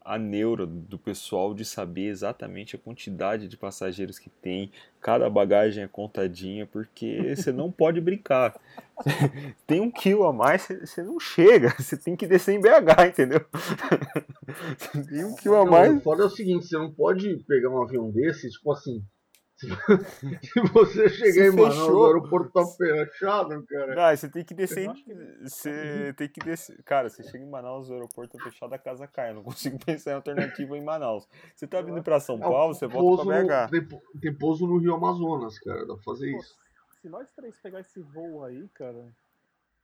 [0.00, 5.82] a neura do pessoal de saber exatamente a quantidade de passageiros que tem, cada bagagem
[5.82, 8.54] é contadinha, porque você não pode brincar.
[9.66, 13.44] Tem um quilo a mais, você- não chega, você tem que descer em BH, entendeu?
[15.08, 15.96] Tem um quilo a Não, mais.
[15.96, 19.02] o foda é o seguinte, você não pode pegar um avião desse, tipo assim.
[20.42, 22.00] Se, você chegar Se em Manaus, fechou.
[22.02, 23.94] o aeroporto tá fechado, cara.
[23.94, 24.90] Não, você tem que descer.
[25.42, 26.82] Você tem que descer.
[26.82, 29.30] Cara, você chega em Manaus, o aeroporto é fechado, a casa cai.
[29.30, 31.28] Eu não consigo pensar em alternativa em Manaus.
[31.54, 33.70] Você tá vindo pra São Não, Paulo, você volta pra no- BH.
[33.70, 35.86] tem, tem pouso no Rio Amazonas, cara.
[35.86, 36.58] Dá pra fazer Pô, isso.
[37.00, 39.06] se nós três pegar esse voo aí, cara,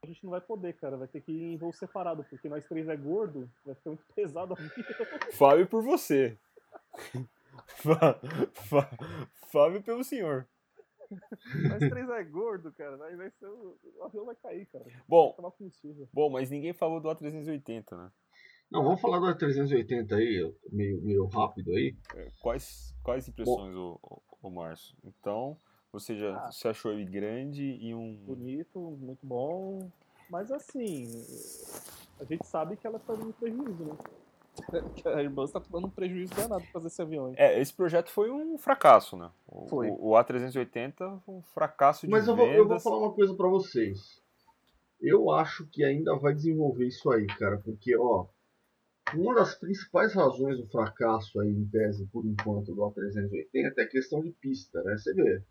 [0.03, 0.97] a gente não vai poder, cara.
[0.97, 4.05] Vai ter que ir em voo separado, porque nós três é gordo, vai ficar muito
[4.17, 5.07] pesado a vida.
[5.33, 6.37] Fale por você.
[7.83, 8.21] Fa-
[8.55, 8.91] fa-
[9.53, 10.47] Fale pelo senhor.
[11.69, 12.97] Nós três é gordo, cara.
[12.97, 14.85] Vai, vai ser, o, o avião vai cair, cara.
[15.09, 15.35] Bom,
[16.13, 18.11] bom, mas ninguém falou do A380, né?
[18.71, 21.97] Não, vamos falar do 380 aí, meio, meio rápido aí.
[22.15, 24.97] É, Quais, quais impressões, o, o, o Márcio?
[25.03, 25.57] Então,
[25.91, 26.53] você já Ah.
[26.53, 28.15] você achou ele grande e um.
[28.25, 29.91] Bonito, muito bom.
[30.31, 31.09] Mas assim,
[32.21, 33.97] a gente sabe que ela tá dando prejuízo, né?
[35.07, 37.35] A Airbus tá dando um prejuízo danado pra fazer esse avião aí.
[37.37, 39.31] É, esse projeto foi um fracasso, né?
[39.47, 39.89] O, Foi.
[39.89, 43.35] o, o A380 foi um fracasso de Mas eu vou, eu vou falar uma coisa
[43.35, 44.21] pra vocês.
[45.01, 48.27] Eu acho que ainda vai desenvolver isso aí, cara, porque, ó,
[49.15, 53.89] uma das principais razões do fracasso aí, em tese, por enquanto, do A380 é a
[53.89, 54.97] questão de pista, né?
[54.97, 55.43] Você vê,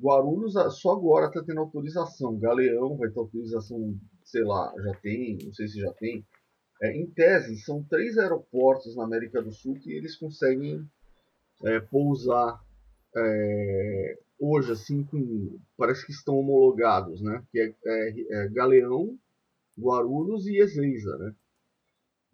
[0.00, 5.38] Guarulhos ah, só agora tá tendo autorização, Galeão vai ter autorização, sei lá, já tem,
[5.42, 6.24] não sei se já tem.
[6.84, 10.86] É, em tese, são três aeroportos na América do Sul que eles conseguem
[11.64, 12.60] é, pousar
[13.16, 17.42] é, hoje, assim, com, parece que estão homologados, né?
[17.50, 19.18] Que é, é- é Galeão,
[19.78, 21.34] Guarulhos e Ezeiza, né?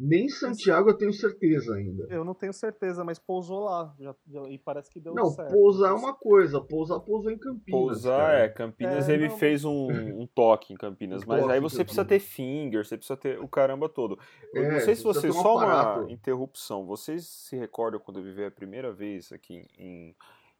[0.03, 2.07] Nem Santiago eu tenho certeza ainda.
[2.09, 3.95] Eu não tenho certeza, mas pousou lá.
[4.01, 5.53] Já, já- e parece que deu Não, certo.
[5.53, 7.71] pousar é uma coisa, pousar pousou em Campinas.
[7.71, 8.39] Pousar, cara.
[8.45, 9.89] é, Campinas É, ele não, fez um,
[10.23, 13.47] um toque em Campinas, Um mas aí você precisa ter finger, você precisa ter o
[13.47, 14.19] caramba todo.
[14.55, 18.25] Eu É, não sei se vocês, um só uma interrupção, vocês se recordam quando eu
[18.25, 20.17] vivi a primeira vez aqui em,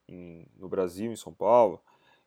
[0.07, 1.81] em- no Brasil, em São Paulo,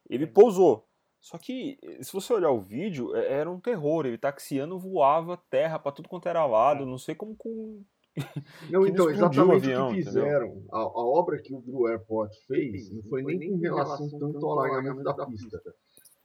[0.09, 0.87] ele pousou.
[1.23, 4.05] Só que, se você olhar o vídeo, é- era um terror.
[4.05, 6.85] Ele taxiando voava terra pra tudo quanto era lado.
[6.85, 7.81] Não sei como com.
[8.69, 10.65] Não, então, explodiu o exatamente avião, o que fizeram.
[10.69, 14.59] A, a obra que o Blue Airport fez não foi nem com relação tanto ao
[14.59, 15.61] alargamento da pista.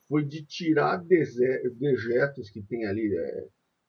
[0.08, 3.46] Foi de tirar dejetos que tem ali, é,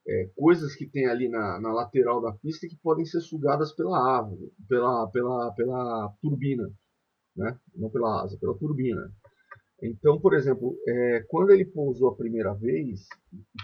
[0.08, 3.98] é, coisas que tem ali na, na lateral da pista que podem ser sugadas pela
[3.98, 6.72] árvore, pela, pela, pela turbina,
[7.36, 7.58] né?
[7.76, 9.12] Não pela asa, pela turbina.
[9.82, 13.08] Então, por exemplo, é, quando ele pousou a primeira vez,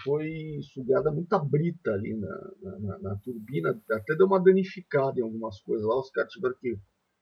[0.04, 5.23] foi sugada muita brita ali na, na, na- na turbina, até deu uma danificada em
[5.23, 5.99] algumas coisas lá.
[5.99, 6.78] Os caras tiveram que,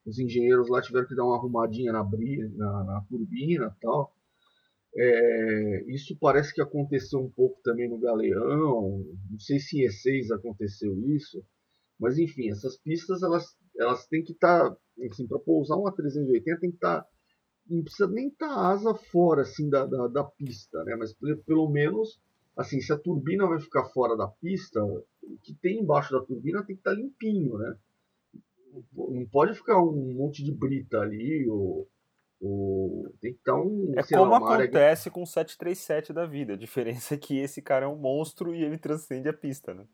[0.06, 4.14] os engenheiros lá tiveram que dar uma arrumadinha na, na, na turbina tal.
[4.96, 10.32] É, isso parece que aconteceu um pouco também no Galeão, não sei se em E6
[10.32, 11.44] aconteceu isso.
[12.00, 13.46] Mas enfim, essas pistas elas,
[13.78, 14.78] elas têm que estar, tá,
[15.12, 17.10] assim, para pousar uma 380 tem que estar, tá,
[17.68, 20.96] não precisa nem estar tá asa fora assim da, da, da, pista, né?
[20.96, 21.14] Mas
[21.46, 22.20] pelo menos,
[22.58, 25.06] assim, se a turbina vai ficar fora da pista, o
[25.42, 27.76] que tem embaixo da turbina tem que estar tá limpinho, né?
[28.96, 31.88] Não pode ficar um monte de brita ali ou
[32.42, 33.10] o...
[33.22, 33.94] Tem que estar um.
[33.96, 36.54] É como lá, acontece com o 737 da vida.
[36.54, 39.86] A diferença é que esse cara é um monstro e ele transcende a pista, né?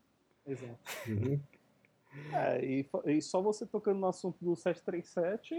[0.47, 0.79] Exato.
[1.07, 1.39] Uhum.
[2.33, 5.53] É, e, e, só você tocando no assunto do 737,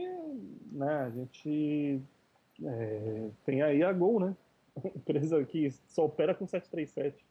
[0.72, 2.00] né, a gente
[2.64, 4.36] é, tem aí a Gol, né?
[4.96, 7.24] Empresa que só opera com 737.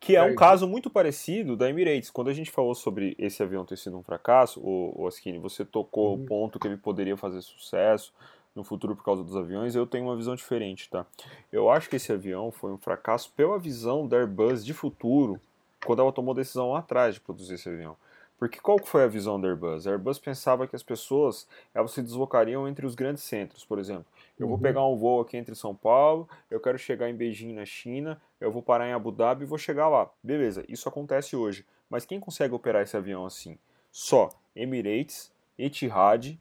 [0.00, 2.10] Que é um caso muito parecido da Emirates.
[2.10, 5.62] Quando a gente falou sobre esse avião ter sido um fracasso, o, o Askini, você
[5.62, 6.22] tocou uhum.
[6.22, 8.12] o ponto que ele poderia fazer sucesso
[8.54, 11.06] no futuro por causa dos aviões, eu tenho uma visão diferente, tá?
[11.52, 15.40] Eu acho que esse avião foi um fracasso pela visão da Airbus de futuro,
[15.84, 17.96] quando ela tomou a decisão lá atrás de produzir esse avião.
[18.40, 19.86] Porque qual foi a visão da Airbus?
[19.86, 24.06] A Airbus pensava que as pessoas elas se deslocariam entre os grandes centros, por exemplo.
[24.38, 24.52] Eu uhum.
[24.52, 28.18] vou pegar um voo aqui entre São Paulo, eu quero chegar em Beijing, na China,
[28.40, 30.10] eu vou parar em Abu Dhabi e vou chegar lá.
[30.22, 31.66] Beleza, isso acontece hoje.
[31.90, 33.58] Mas quem consegue operar esse avião assim?
[33.92, 36.40] Só Emirates, Etihad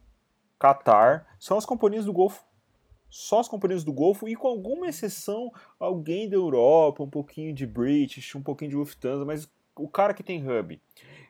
[0.58, 2.42] Qatar, são as companhias do Golfo.
[3.10, 7.68] Só as companhias do Golfo e com alguma exceção alguém da Europa, um pouquinho de
[7.68, 9.50] British, um pouquinho de Lufthansa, mas
[9.84, 10.82] o cara que tem hub.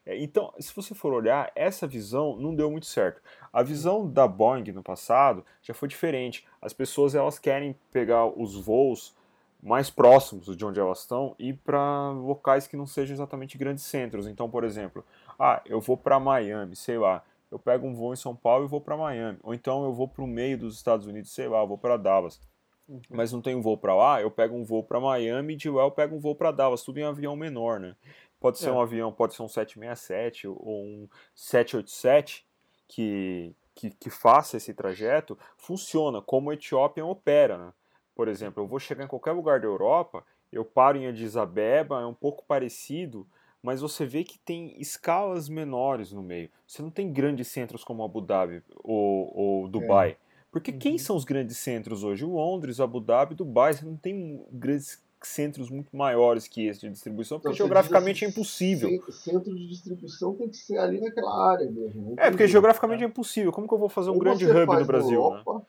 [0.06, 3.22] É, então, se você for olhar, essa visão não deu muito certo.
[3.52, 6.46] A visão da Boeing no passado já foi diferente.
[6.62, 9.16] As pessoas elas querem pegar os voos
[9.62, 14.26] mais próximos de onde elas estão e para locais que não sejam exatamente grandes centros.
[14.26, 15.04] Então, por exemplo,
[15.38, 18.68] ah, eu vou para Miami, sei lá eu pego um voo em São Paulo e
[18.68, 19.40] vou para Miami.
[19.44, 21.98] Ou então eu vou para o meio dos Estados Unidos, sei lá, eu vou para
[21.98, 22.40] Dallas.
[22.88, 23.02] Uhum.
[23.10, 25.84] Mas não tenho voo para lá, eu pego um voo para Miami e de lá
[25.84, 27.96] eu pego um voo para Dallas, tudo em avião menor, né?
[28.40, 28.72] Pode ser é.
[28.72, 32.48] um avião, pode ser um 767 ou um 787
[32.88, 37.74] que, que, que faça esse trajeto, funciona como a Etiópia opera, né?
[38.16, 42.02] Por exemplo, eu vou chegar em qualquer lugar da Europa, eu paro em Addis Abeba,
[42.02, 43.28] é um pouco parecido,
[43.62, 46.50] mas você vê que tem escalas menores no meio.
[46.66, 50.12] Você não tem grandes centros como Abu Dhabi ou, ou Dubai.
[50.12, 50.18] É.
[50.52, 50.80] Porque uhum.
[50.80, 52.26] quem são os grandes centros hoje?
[52.26, 53.74] Londres, Abu Dhabi, Dubai.
[53.74, 58.32] Você não tem grandes centros muito maiores que esse de distribuição, porque então, geograficamente assim,
[58.32, 58.90] é impossível.
[59.12, 62.16] Centro de distribuição tem que ser ali naquela área mesmo.
[62.18, 63.06] É, porque geograficamente é.
[63.06, 63.52] é impossível.
[63.52, 65.22] Como que eu vou fazer um ou grande hub no Brasil?
[65.22, 65.66] Europa,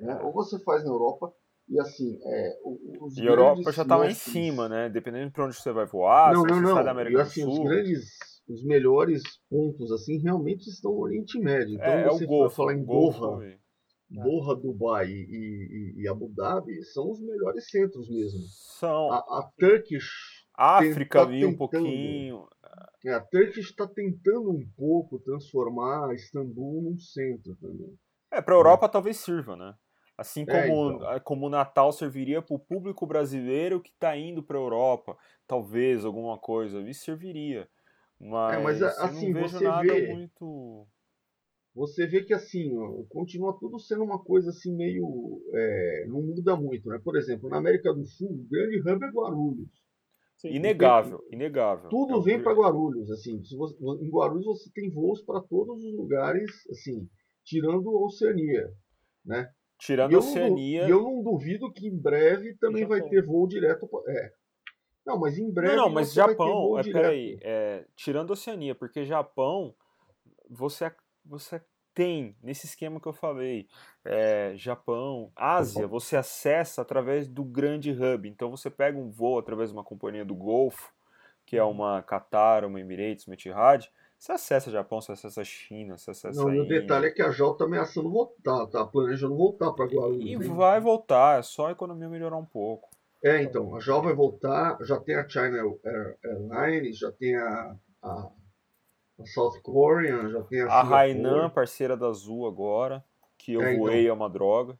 [0.00, 0.14] né?
[0.14, 0.20] Né?
[0.22, 1.32] Ou você faz na Europa,
[1.68, 2.58] e assim, é,
[3.00, 4.88] os E Europa já está lá em cima, né?
[4.88, 6.74] Dependendo para onde você vai voar, não, se não, você não.
[6.74, 7.64] sai da América e, assim, do Sul.
[7.64, 8.08] Os grandes,
[8.48, 11.74] os melhores pontos, assim, realmente estão no Oriente Médio.
[11.74, 13.58] Então é, você é o Golfo, falar em Doha,
[14.10, 18.40] Doha, Dubai e, e, e, Abu Dhabi são os melhores centros mesmo.
[18.48, 19.12] São.
[19.12, 20.46] A, a Turkish.
[20.54, 22.48] África ali um pouquinho.
[23.04, 27.96] É, a Turkish está tentando um pouco transformar Istambul num centro também.
[28.30, 28.88] É, para a Europa é.
[28.88, 29.74] talvez sirva, né?
[30.16, 31.20] Assim é, como, é, então.
[31.20, 35.16] como o Natal serviria para o público brasileiro que está indo para a Europa,
[35.46, 37.68] talvez alguma coisa, isso serviria.
[38.20, 40.88] Mas, é, mas assim, não vejo nada vê, muito.
[41.78, 45.40] Você vê que assim, ó, continua tudo sendo uma coisa assim meio.
[45.54, 47.00] É, não muda muito, né?
[47.04, 49.68] Por exemplo, na América do Sul, o grande hub é Guarulhos.
[50.36, 51.88] Sim, inegável, inegável.
[51.88, 53.40] Tudo é vem para Guarulhos, assim.
[53.56, 57.08] Você, em Guarulhos você tem voos para todos os lugares, assim,
[57.44, 58.68] tirando a Oceania,
[59.24, 59.48] né?
[59.78, 60.84] Tirando a Oceania.
[60.84, 63.88] E eu não duvido que em breve também vai ter voo direto.
[64.08, 64.32] É.
[65.06, 65.76] Não, mas em breve.
[65.76, 66.76] Não, não mas Japão.
[66.76, 67.38] é, peraí.
[67.40, 69.74] É, tirando a Oceania, porque Japão,
[70.50, 70.90] você,
[71.28, 71.62] você
[71.94, 73.68] tem, nesse esquema que eu falei,
[74.04, 78.28] é, Japão, Ásia, você acessa através do grande hub.
[78.28, 80.92] Então você pega um voo através de uma companhia do Golfo,
[81.44, 81.70] que é uhum.
[81.70, 86.42] uma Qatar, uma Emirates, uma Etihad você acessa Japão, você acessa China, você acessa.
[86.42, 90.44] Não, o detalhe é que a JAL está ameaçando voltar, tá planejando voltar para Guarulhos.
[90.44, 92.88] E vai voltar, é só a economia melhorar um pouco.
[93.22, 95.58] É, então, a JAL vai voltar, já tem a China
[96.24, 98.30] Airlines, já tem a, a,
[99.18, 100.66] a South Korean, já tem a.
[100.66, 103.04] A Hainan, parceira da Azul agora,
[103.36, 103.84] que eu é, então.
[103.84, 104.10] voei então.
[104.10, 104.78] é uma droga.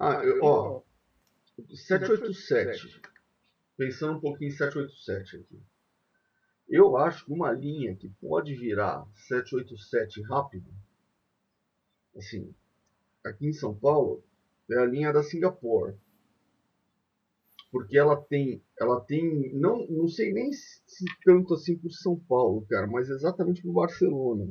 [0.00, 0.82] Ah, eu, ó,
[1.74, 3.00] 787.
[3.76, 5.60] Pensando um pouquinho em 787 aqui.
[6.68, 10.70] Eu acho que uma linha que pode virar 787 rápido,
[12.16, 12.54] assim,
[13.24, 14.22] aqui em São Paulo,
[14.70, 15.96] é a linha da Singapore.
[17.70, 22.64] Porque ela tem, ela tem, não, não sei nem se tanto assim por São Paulo,
[22.68, 24.50] cara, mas exatamente por Barcelona.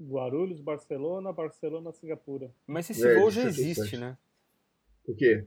[0.00, 2.50] Guarulhos, Barcelona, Barcelona, Singapura.
[2.66, 4.16] Mas esse é, voo já existe, né?
[5.06, 5.46] O quê?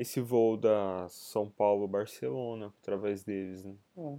[0.00, 3.74] esse voo da São Paulo-Barcelona através deles, né?
[3.98, 4.18] É.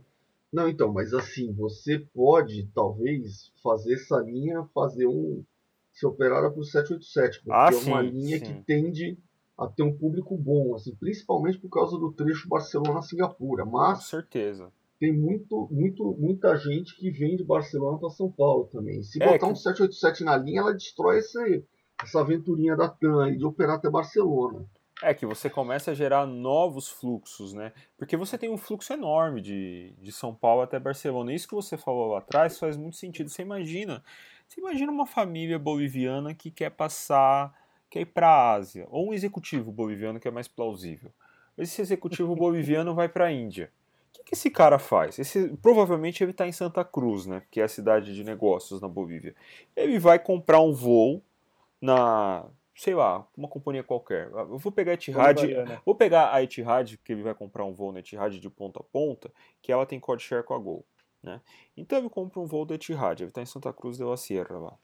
[0.54, 5.44] Não, então, mas assim, você pode talvez fazer essa linha, fazer um.
[5.92, 8.46] ser operada por 787, porque Ah, é uma sim, linha sim.
[8.46, 9.18] que tende
[9.64, 13.64] a ter um público bom, assim, principalmente por causa do trecho Barcelona-Singapura.
[13.64, 14.72] Com Mas certeza.
[15.00, 19.02] tem muito, muito, muita gente que vem de Barcelona para São Paulo também.
[19.04, 21.64] Se É, botar que- um 787 na linha, ela destrói esse,
[22.02, 24.66] essa aventurinha da TAM aí de operar até Barcelona.
[25.04, 27.74] É que você começa a gerar novos fluxos, né?
[27.98, 31.34] Porque você tem um fluxo enorme de, de São Paulo até Barcelona.
[31.34, 33.28] Isso que você falou lá atrás faz muito sentido.
[33.28, 34.04] Você imagina,
[34.48, 37.52] você imagina uma família boliviana que quer passar,
[37.92, 41.12] quer ir para a Ásia, ou um executivo boliviano que é mais plausível.
[41.58, 43.70] Esse executivo boliviano vai para a Índia.
[44.10, 45.20] O que, que esse cara faz?
[45.20, 47.44] Esse, provavelmente ele está em Santa Cruz, né?
[47.52, 49.36] Que é a cidade de negócios na Bolívia.
[49.76, 51.22] Ele vai comprar um voo
[51.82, 54.30] na, sei lá, uma companhia qualquer.
[54.32, 55.82] Eu vou pegar a Etihad, Bolivariana.
[55.86, 58.84] Vou pegar a Etihad, que ele vai comprar um voo na Etihad de ponta a
[58.84, 60.86] ponta, que ela tem code share com a Gol.
[61.22, 61.42] Né?
[61.76, 64.58] Então ele compra um voo da Etihad, ele está em Santa Cruz de la Sierra
[64.58, 64.78] lá.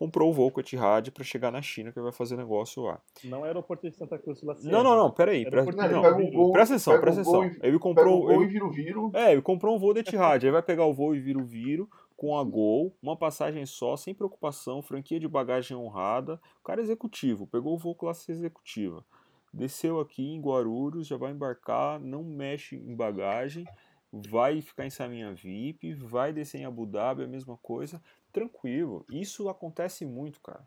[0.00, 2.82] Comprou o voo com a Etihad para chegar na China, que ele vai fazer negócio
[2.82, 2.98] lá.
[3.22, 4.56] Não é aeroporto de Santa Cruz Sierra.
[4.64, 5.44] Não, não, não, peraí.
[5.44, 5.76] Era Pre...
[5.76, 7.44] Não, não, pega um voo- presta atenção, pega presta um atenção.
[7.44, 8.18] e- Ele Pega comprou.
[8.18, 9.10] o voo ele- e vira o viro.
[9.12, 11.44] É, ele comprou um voo da Etihad, aí vai pegar o voo e vira o
[11.44, 11.86] viro
[12.16, 16.40] com a Gol, uma passagem só, sem preocupação, franquia de bagagem honrada.
[16.60, 19.04] O cara é executivo, pegou o voo classe executiva.
[19.52, 23.66] Desceu aqui em Guarulhos, já vai embarcar, não mexe em bagagem,
[24.12, 28.00] vai ficar em Saminha VIP, vai descer em Abu Dhabi, a mesma coisa,
[28.32, 29.04] tranquilo.
[29.10, 30.66] Isso acontece muito, cara.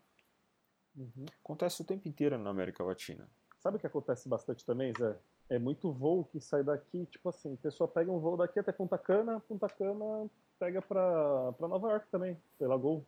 [0.96, 1.26] Uhum.
[1.42, 3.28] Acontece o tempo inteiro na América Latina.
[3.58, 5.16] Sabe o que acontece bastante também, Zé?
[5.48, 8.72] É muito voo que sai daqui, tipo assim, a pessoa pega um voo daqui até
[8.72, 13.04] Punta Cana, Punta Cana pega pra, pra Nova York também, pela Gol.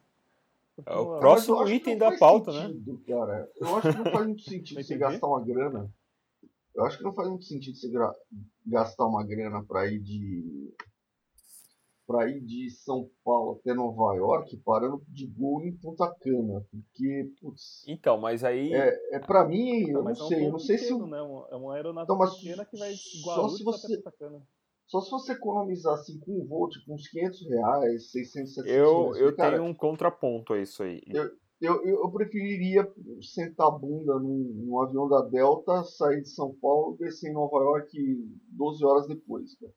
[0.84, 2.66] É o próximo- item da pauta, né?
[2.68, 3.50] sentido, Cara.
[3.56, 5.90] Eu acho que não faz muito sentido você gastar uma grana.
[6.74, 7.90] Eu acho que não faz muito sentido você
[8.66, 10.74] gastar uma grana pra ir de.
[12.06, 16.64] Pra ir de São Paulo até Nova York parando de gol em Punta Cana.
[16.70, 17.84] Porque, putz.
[17.88, 18.72] Então, mas aí.
[18.72, 20.46] É, é pra mim, eu não Mas é um sei.
[20.46, 21.22] Eu não sei se pequeno, o né?
[21.22, 24.12] Um- É uma aeronave Então, mas pequena que vai de só Guarulhos se você- Punta
[24.18, 24.42] Cana.
[24.86, 29.02] Só se você economizar assim com um voo, tipo uns 500 reais, 600, 700 Eu,
[29.10, 29.16] reais.
[29.20, 31.02] eu Cara, tenho um contraponto a isso aí.
[31.08, 32.86] Eu- Eu, eu, eu preferiria
[33.22, 37.32] sentar a bunda num, num avião da Delta, sair de São Paulo e descer em
[37.32, 37.96] Nova York
[38.50, 39.56] 12 horas depois.
[39.58, 39.72] Cara.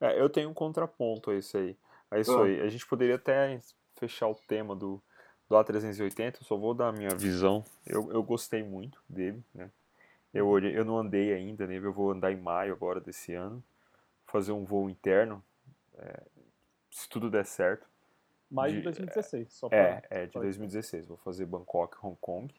[0.00, 1.76] É, eu tenho um contraponto a isso aí.
[2.10, 2.44] A isso Ah.
[2.44, 2.60] aí.
[2.60, 3.58] A gente poderia até
[3.96, 5.02] fechar o tema do,
[5.48, 7.64] do A380, eu só vou dar a minha visão.
[7.86, 9.70] Eu, eu gostei muito dele, né?
[10.32, 13.62] Eu, olhei, eu não andei ainda nele, eu vou andar em maio agora desse ano.
[14.26, 15.42] Fazer um voo interno,
[15.96, 16.22] é,
[16.90, 17.88] se tudo der certo.
[18.50, 19.78] Maio de De- 2016, só pra...
[19.78, 20.44] É, é de Pode.
[20.44, 21.06] 2016.
[21.06, 22.54] Vou fazer Bangkok, Hong Kong,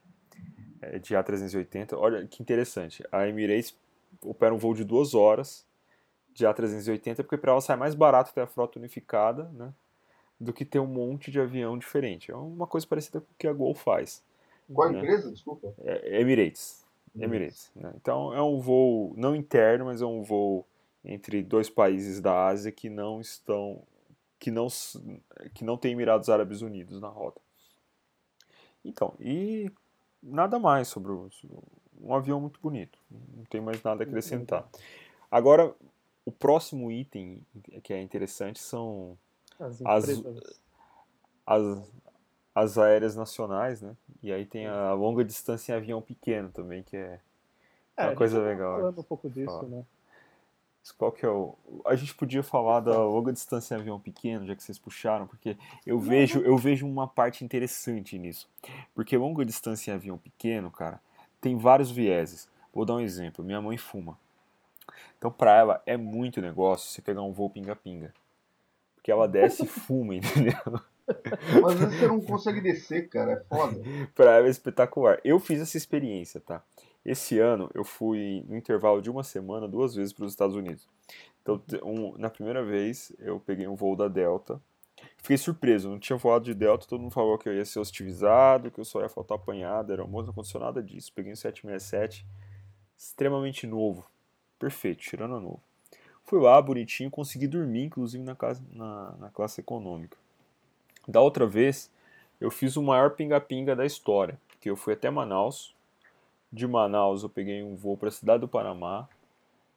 [0.82, 1.96] é, de A380.
[1.96, 3.04] Olha que interessante.
[3.10, 3.76] A Emirates
[4.20, 5.64] opera um voo de duas horas
[6.34, 9.72] de A380, porque para ela sai mais barato ter a frota unificada, né?
[10.38, 12.30] Do que ter um monte de avião diferente.
[12.30, 14.22] É uma coisa parecida com o que a Gol faz.
[14.72, 14.98] Qual Né?
[14.98, 15.30] empresa?
[15.30, 15.74] Desculpa.
[15.78, 16.84] É Emirates.
[17.18, 17.70] Emirates.
[17.74, 17.92] né?
[17.96, 20.64] Então é um voo não interno, mas é um voo
[21.04, 23.82] entre dois países da Ásia que não estão
[24.38, 24.68] que não
[25.54, 27.40] que não tem Emirados Árabes Unidos na rota.
[28.84, 29.70] Então, e
[30.22, 31.28] nada mais sobre o,
[32.00, 32.98] um avião muito bonito.
[33.10, 34.66] Não tem mais nada a acrescentar.
[35.30, 35.74] Agora,
[36.30, 37.42] o próximo item
[37.82, 39.18] que é interessante são
[39.58, 40.24] As As-
[41.46, 41.92] as,
[42.54, 43.96] as aéreas nacionais, né?
[44.22, 47.20] E aí tem a longa distância em avião pequeno também, que é
[47.96, 48.76] É, uma coisa tava legal.
[48.76, 49.68] Falando um pouco disso, Fala.
[49.68, 49.84] né?
[50.96, 51.54] Qual que é o.
[51.86, 55.56] A gente podia falar da longa distância em avião pequeno, já que vocês puxaram, porque
[55.84, 58.48] eu vejo, eu vejo uma parte interessante nisso.
[58.94, 61.00] Porque longa distância em avião pequeno, cara,
[61.40, 62.48] tem vários vieses.
[62.72, 63.44] Vou dar um exemplo.
[63.44, 64.18] Minha mãe fuma.
[65.20, 68.14] Então, pra ela, é muito negócio você pegar um voo pinga-pinga.
[68.94, 70.54] Porque ela desce e fuma, entendeu?
[71.62, 73.32] Mas às vezes você não consegue descer, cara.
[73.32, 73.78] É foda.
[74.16, 75.20] pra ela é espetacular.
[75.22, 76.62] Eu fiz essa experiência, tá?
[77.04, 80.88] Esse ano eu fui no intervalo de uma semana duas vezes para os Estados Unidos.
[81.42, 84.58] Então, um- na primeira vez eu peguei um voo da Delta.
[85.18, 88.70] Fiquei surpreso, não tinha voado de Delta, todo mundo falou que eu ia ser hostilizado,
[88.70, 91.12] que eu só ia faltar apanhado, era almoço, não aconteceu nada disso.
[91.14, 92.26] Peguei um 767,
[92.96, 94.04] extremamente novo,
[94.60, 95.60] perfeito, tirando a novo.
[96.24, 100.16] Fui lá, bonitinho, consegui dormir, inclusive na, casa, na, na classe econômica.
[101.08, 101.90] Da outra vez,
[102.40, 105.74] eu fiz o maior pinga-pinga da história, porque eu fui até Manaus.
[106.52, 109.08] De Manaus eu peguei um voo para a cidade do Panamá.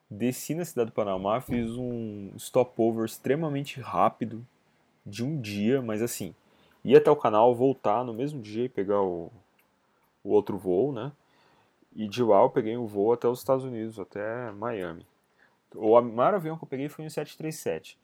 [0.09, 4.45] Desci na cidade do Panamá, fiz um stopover extremamente rápido
[5.03, 6.35] de um dia, mas assim,
[6.83, 9.31] ia até o canal, voltar no mesmo dia e pegar o,
[10.23, 11.11] o outro voo, né?
[11.95, 15.05] E de lá eu peguei um voo até os Estados Unidos, até Miami.
[15.75, 17.99] O maior avião que eu peguei foi um 737.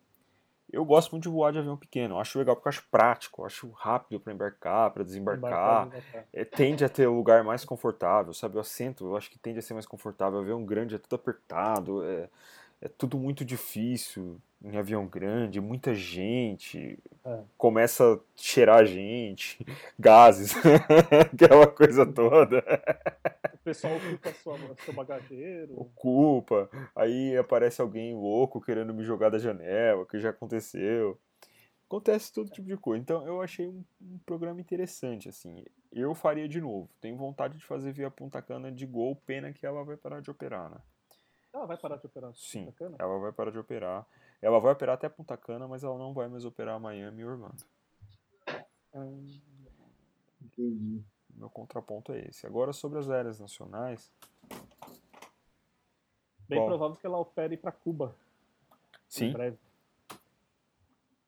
[0.71, 2.15] Eu gosto muito de voar de avião pequeno.
[2.15, 5.87] Eu acho legal porque eu acho prático, eu acho rápido para embarcar, para desembarcar.
[5.87, 8.57] Embarcar, É, tende a ter o lugar mais confortável, sabe?
[8.57, 10.37] O assento, eu acho que tende a ser mais confortável.
[10.39, 12.29] O avião grande é tudo apertado, é,
[12.81, 17.43] é tudo muito difícil em avião grande, muita gente, É.
[17.57, 19.57] começa a cheirar gente,
[19.97, 20.53] gases,
[21.33, 22.63] aquela coisa toda.
[23.53, 25.79] O pessoal ocupa sua, seu bagageiro.
[25.79, 31.17] Ocupa, aí aparece alguém louco querendo me jogar da janela, que já aconteceu.
[31.87, 33.01] Acontece todo tipo de coisa.
[33.01, 35.63] Então eu achei um, um programa interessante, assim.
[35.91, 36.89] Eu faria de novo.
[37.01, 40.29] Tenho vontade de fazer via Punta Cana de gol, pena que ela vai parar de
[40.29, 40.77] operar, né?
[41.53, 42.33] Ela vai parar de operar.
[42.35, 42.95] Sim, Bacana.
[42.99, 44.05] ela vai parar de operar.
[44.41, 47.63] Ela vai operar até Punta Cana, mas ela não vai mais operar Miami e Orlando.
[48.93, 49.39] Hum,
[50.41, 51.03] Entendi.
[51.35, 52.45] Meu contraponto é esse.
[52.45, 54.11] Agora sobre as áreas nacionais.
[56.47, 56.65] bem Bom.
[56.67, 58.15] provável que ela opere para Cuba
[58.93, 59.57] em Sim, breve.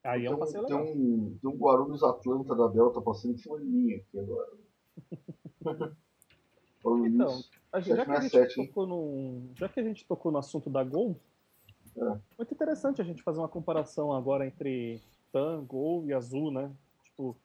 [0.03, 0.93] Aí é um tem, passeio tem legal.
[0.95, 4.51] um, tem um Guarulhos Atlanta da Delta passando em cima de mim aqui agora.
[6.83, 7.39] Então,
[7.79, 10.83] gente, já, que a gente tocou no, já que a gente tocou no assunto da
[10.83, 11.15] Gol,
[11.97, 12.03] É.
[12.37, 15.01] muito interessante a gente fazer uma comparação agora entre
[15.31, 16.71] TAM, Gol e Azul, né?
[17.05, 17.35] Tipo,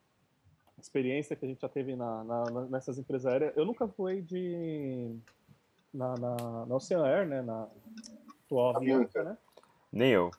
[0.79, 3.55] experiência que a gente já teve na, na- na- nessas empresas aéreas.
[3.57, 5.15] Eu nunca voei de.
[5.93, 7.41] na, na, na Ocean Air, né?
[7.41, 7.67] Na
[8.45, 9.37] atual Avianca, né?
[9.91, 10.29] nem eu.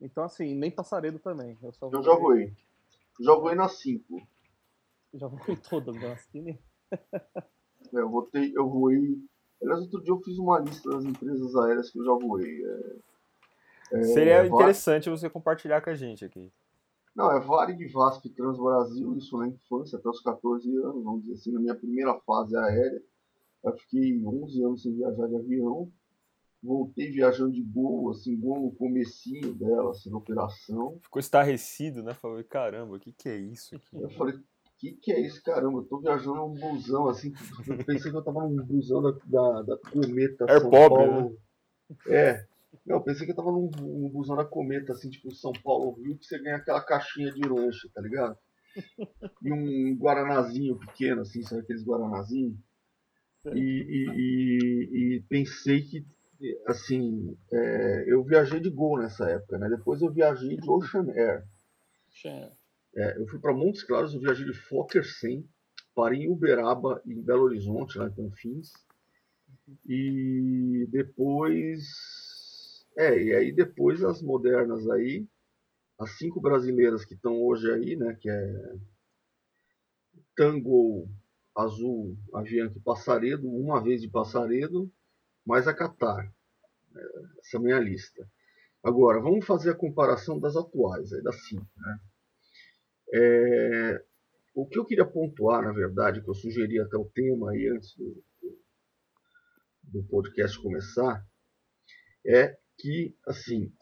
[0.00, 1.58] Então, assim, nem passaredo também.
[1.62, 2.52] Eu só Eu já voei.
[3.20, 4.22] Já voei na 5.
[5.14, 6.14] Já voei todas, né?
[6.14, 6.58] Skinny.
[7.94, 9.18] É, eu, votei, eu voei.
[9.62, 12.64] Aliás, outro dia eu fiz uma lista das empresas aéreas que eu já voei.
[13.92, 16.50] É, Seria é, interessante você compartilhar com a gente aqui.
[17.14, 21.52] Não, é Varig, VASP, Transbrasil, isso na infância, até os 14 anos, vamos dizer assim,
[21.52, 23.02] na minha primeira fase aérea.
[23.64, 25.90] Eu fiquei 11 anos sem viajar de avião.
[26.62, 30.98] Voltei viajando de Gol, assim, Gol no comecinho dela, assim, na operação.
[31.02, 32.14] Ficou estarrecido, né?
[32.14, 33.96] Falou, caramba, o que, que é isso aqui?
[34.00, 34.38] Eu falei,
[34.80, 35.78] que, que é isso, caramba?
[35.78, 37.32] Eu tô viajando num busão, assim,
[37.68, 41.38] eu pensei que eu tava num busão da, da, da Cometa Air São pobre, Paulo.
[42.08, 42.46] É.
[42.86, 45.92] Não, eu pensei que eu tava num, num busão da Cometa, assim, tipo São Paulo
[46.00, 48.38] Rio, que você ganha aquela caixinha de lanche, tá ligado?
[49.42, 52.56] E um guaranazinho pequeno, assim, sabe aqueles guaranazinhos?
[53.52, 56.06] E, e, e, e pensei que,
[56.66, 59.68] assim, é, eu viajei de Gol nessa época, né?
[59.68, 61.44] Depois eu viajei de Ocean Air.
[62.94, 65.48] É, eu fui para Montes Claros, eu viajei de Fokker 100,
[65.94, 68.72] parei em Uberaba, em Belo Horizonte, lá em Confins.
[69.86, 71.84] E depois.
[72.96, 75.26] É, e aí depois as modernas aí,
[75.98, 78.16] as cinco brasileiras que estão hoje aí, né?
[78.20, 78.74] Que é
[80.34, 81.08] Tango,
[81.56, 84.90] Azul, Avianca Passaredo, uma vez de Passaredo,
[85.46, 86.32] mais a Qatar.
[87.40, 88.28] Essa é a minha lista.
[88.82, 92.00] Agora, vamos fazer a comparação das atuais, aí das cinco, né?
[93.12, 94.04] É,
[94.54, 97.96] o que eu queria pontuar, na verdade, que eu sugeri até o tema aí antes
[97.96, 98.22] do,
[99.84, 101.24] do podcast começar,
[102.26, 103.72] é que, assim,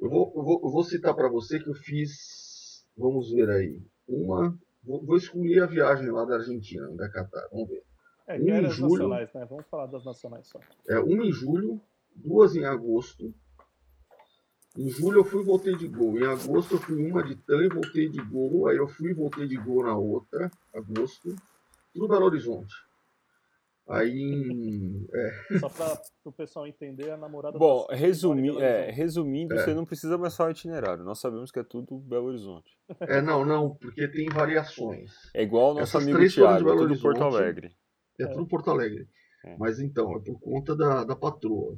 [0.00, 3.82] eu vou, eu vou, eu vou citar para você que eu fiz, vamos ver aí,
[4.06, 7.84] uma, vou, vou excluir a viagem lá da Argentina, da Catar, vamos ver.
[8.26, 8.92] É, Um que em julho.
[8.92, 9.46] nacionais, né?
[9.46, 10.60] Vamos falar das nacionais só.
[10.88, 11.80] É, uma em julho,
[12.14, 13.34] duas em agosto.
[14.76, 16.18] Em julho eu fui e voltei de gol.
[16.18, 18.68] Em agosto eu fui uma de TAM e voltei de gol.
[18.68, 21.34] Aí eu fui e voltei de gol na outra, agosto.
[21.92, 22.74] Tudo Belo Horizonte.
[23.86, 25.06] Aí em.
[25.12, 29.58] É, Só para o pessoal entender a namorada Bom, das- resumi é, resumindo, É.
[29.64, 31.04] você não precisa mais falar o itinerário.
[31.04, 32.70] Nós sabemos que é tudo Belo Horizonte.
[33.00, 35.10] é, não, não, porque tem variações.
[35.34, 37.42] É igual o nosso Essas amigo Thiago, é Belo tudo Porto Horizonte.
[37.42, 37.76] Alegre.
[38.20, 39.06] É tudo Porto Alegre.
[39.44, 39.56] É.
[39.58, 41.76] Mas então, é por conta da, da patroa.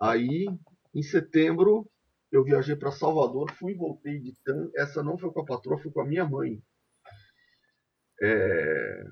[0.00, 0.46] Aí,
[0.94, 1.88] em setembro,
[2.32, 4.70] eu viajei para Salvador, fui e voltei de TAM.
[4.74, 6.60] Essa não foi com a patroa, foi com a minha mãe.
[8.20, 9.04] É,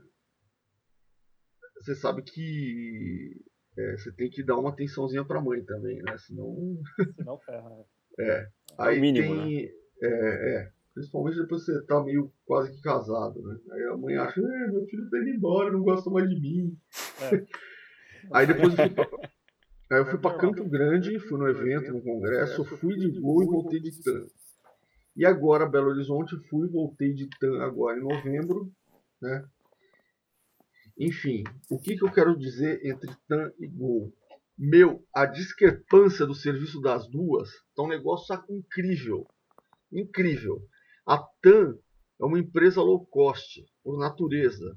[1.80, 3.40] Você sabe que
[3.76, 6.16] é, você tem que dar uma atençãozinha para a mãe também, né?
[6.18, 6.78] Senão.
[7.16, 7.68] Senão ferra.
[7.70, 7.84] né?
[8.18, 8.24] É.
[8.32, 9.70] É Aí o mínimo, tem.
[10.02, 10.08] É,
[10.56, 10.72] é.
[10.92, 13.56] Principalmente depois que você tá meio quase que casado, né?
[13.70, 16.76] Aí a mãe acha, "É, meu filho tá indo embora, não gosta mais de mim.
[17.22, 17.30] É.
[18.34, 19.08] Aí depois eu fui pra,
[19.90, 23.46] aí eu fui pra Campo Grande, fui no evento, no congresso, fui de gol e
[23.46, 24.26] voltei de TAM.
[25.16, 28.72] E agora, Belo Horizonte, fui e voltei de TAM agora em novembro,
[29.20, 29.44] né?
[30.98, 34.12] Enfim, o que, que eu quero dizer entre TAM e Gol?
[34.56, 39.26] Meu, a discrepância do serviço das duas tá um negócio incrível.
[39.90, 40.62] Incrível.
[41.06, 41.78] A TAM
[42.20, 44.76] é uma empresa low cost, por natureza.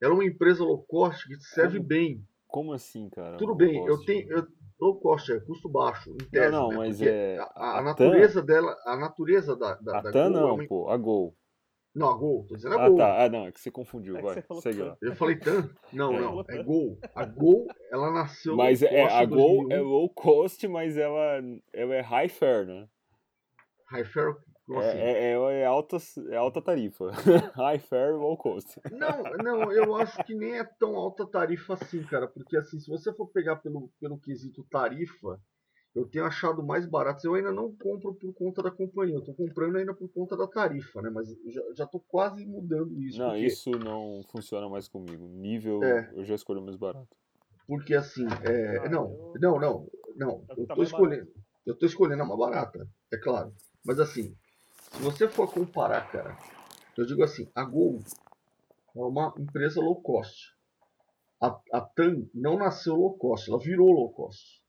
[0.00, 2.24] Ela é uma empresa low cost que te serve bem.
[2.54, 3.36] Como assim, cara?
[3.36, 4.46] Tudo Não bem, eu tenho, eu,
[4.80, 6.76] Low cost é custo baixo, em tese, não, né?
[6.76, 10.20] mas Porque é- a, a a natureza dela, a natureza da, da, A da Gol
[10.22, 11.36] é não, uma- pô, a Gol.
[11.92, 12.96] Não, a Gol, tô dizendo a Ah, Gol.
[12.96, 13.24] tá.
[13.24, 14.40] Ah, não, é que você confundiu, É vai.
[14.48, 14.96] você Segue lá.
[15.02, 15.68] Eu falei TAM?
[15.92, 16.20] Não, É.
[16.20, 16.96] não, é Gol.
[17.12, 19.72] A Gol, ela nasceu Mas low é, a Gol 2001.
[19.72, 21.42] é low cost, mas ela,
[21.72, 22.88] ela é high fare, né?
[23.90, 24.34] High Fare?
[24.70, 25.98] É, é, é, alta,
[26.30, 27.10] é alta tarifa.
[27.54, 28.80] high fare, low cost.
[28.90, 32.26] Não, não, eu acho que nem é tão alta tarifa assim, cara.
[32.26, 35.38] Porque assim, se você for pegar pelo, pelo quesito tarifa,
[35.94, 37.24] eu tenho achado mais baratos.
[37.24, 40.46] Eu ainda não compro por conta da companhia, eu tô comprando ainda por conta da
[40.46, 41.10] tarifa, né?
[41.10, 43.18] Mas eu já, já tô quase mudando isso.
[43.18, 45.28] Não, porque, isso não funciona mais comigo.
[45.28, 46.10] Nível, É.
[46.14, 47.14] eu já escolho o mais barato.
[47.66, 49.86] Porque assim, é, Ah, não, eu- não, não,
[50.16, 50.44] não.
[50.48, 51.28] É que Eu tá tô escolhendo.
[51.66, 53.54] Eu tô escolhendo a mais barata, é claro.
[53.84, 54.34] Mas assim,
[54.94, 56.38] se você for comparar, cara,
[56.96, 58.00] eu digo assim, a Gol
[58.96, 60.54] é uma empresa low cost.
[61.42, 64.62] A, a TAM não nasceu low cost, ela virou low cost.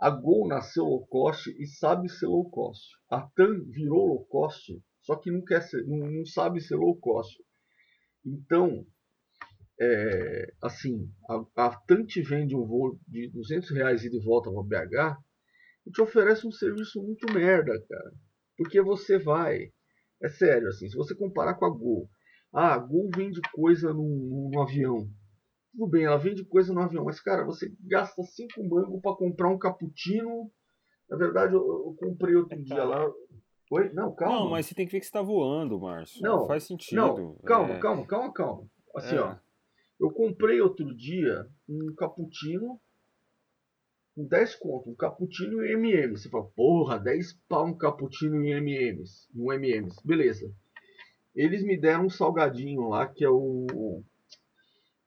[0.00, 2.96] A Gol nasceu low cost e sabe ser low cost.
[3.08, 6.96] A TAM virou low cost, só que não quer ser, não, não sabe ser low
[6.96, 7.40] cost.
[8.26, 8.84] Então,
[9.80, 14.62] é, assim, a, a TAM te vende um voo de 200 reais e volta para
[14.64, 15.16] BH
[15.86, 18.12] e te oferece um serviço muito merda, cara.
[18.58, 19.70] Porque você vai,
[20.20, 22.10] é sério, assim, se você comparar com a Gol,
[22.52, 25.08] ah, a Gol vende coisa no, no avião.
[25.72, 29.48] Tudo bem, ela vende coisa no avião, mas cara, você gasta cinco mangos para comprar
[29.48, 30.50] um cappuccino.
[31.08, 33.08] Na verdade, eu, eu comprei outro É dia lá.
[33.70, 33.92] Oi?
[33.92, 34.40] Não, calma.
[34.40, 36.20] Não, mas você tem que ver que você tá voando, Márcio.
[36.20, 36.96] Não, faz sentido.
[36.96, 38.70] Não, calma, É, calma, calma, calma.
[38.96, 39.20] Assim, é.
[39.20, 39.36] ó.
[40.00, 42.80] Eu comprei outro dia um cappuccino
[44.18, 46.16] com 10 conto, um cappuccino em MM.
[46.16, 49.94] Você fala, porra, 10 pau um cappuccino em MMs, um MMs.
[50.04, 50.52] Beleza.
[51.36, 54.02] Eles me deram um salgadinho lá, que é o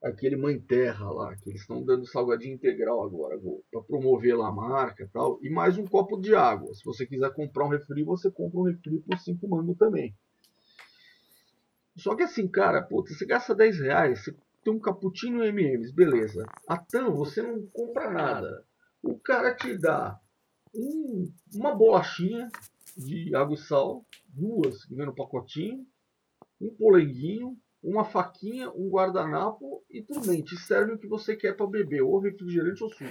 [0.01, 3.37] aquele mãe terra lá, que eles estão dando salgadinho integral agora,
[3.69, 6.73] para promover lá a marca e tal, e mais um copo de água.
[6.73, 10.15] Se você quiser comprar um refri, você compra um refri por 5 mangos também.
[11.97, 14.33] Só que assim, cara, putz, você gasta 10 reais, você
[14.63, 16.45] tem um cappuccino MMs, beleza.
[16.67, 18.65] A TAM, você não compra nada.
[19.03, 20.19] O cara te dá
[20.73, 22.49] um- uma bolachinha
[22.97, 25.85] de água e sal, duas que vem no pacotinho,
[26.59, 31.65] um polenguinho, uma faquinha, um guardanapo e bem, te serve o que você quer para
[31.67, 33.09] beber, ou refrigerante ou suco.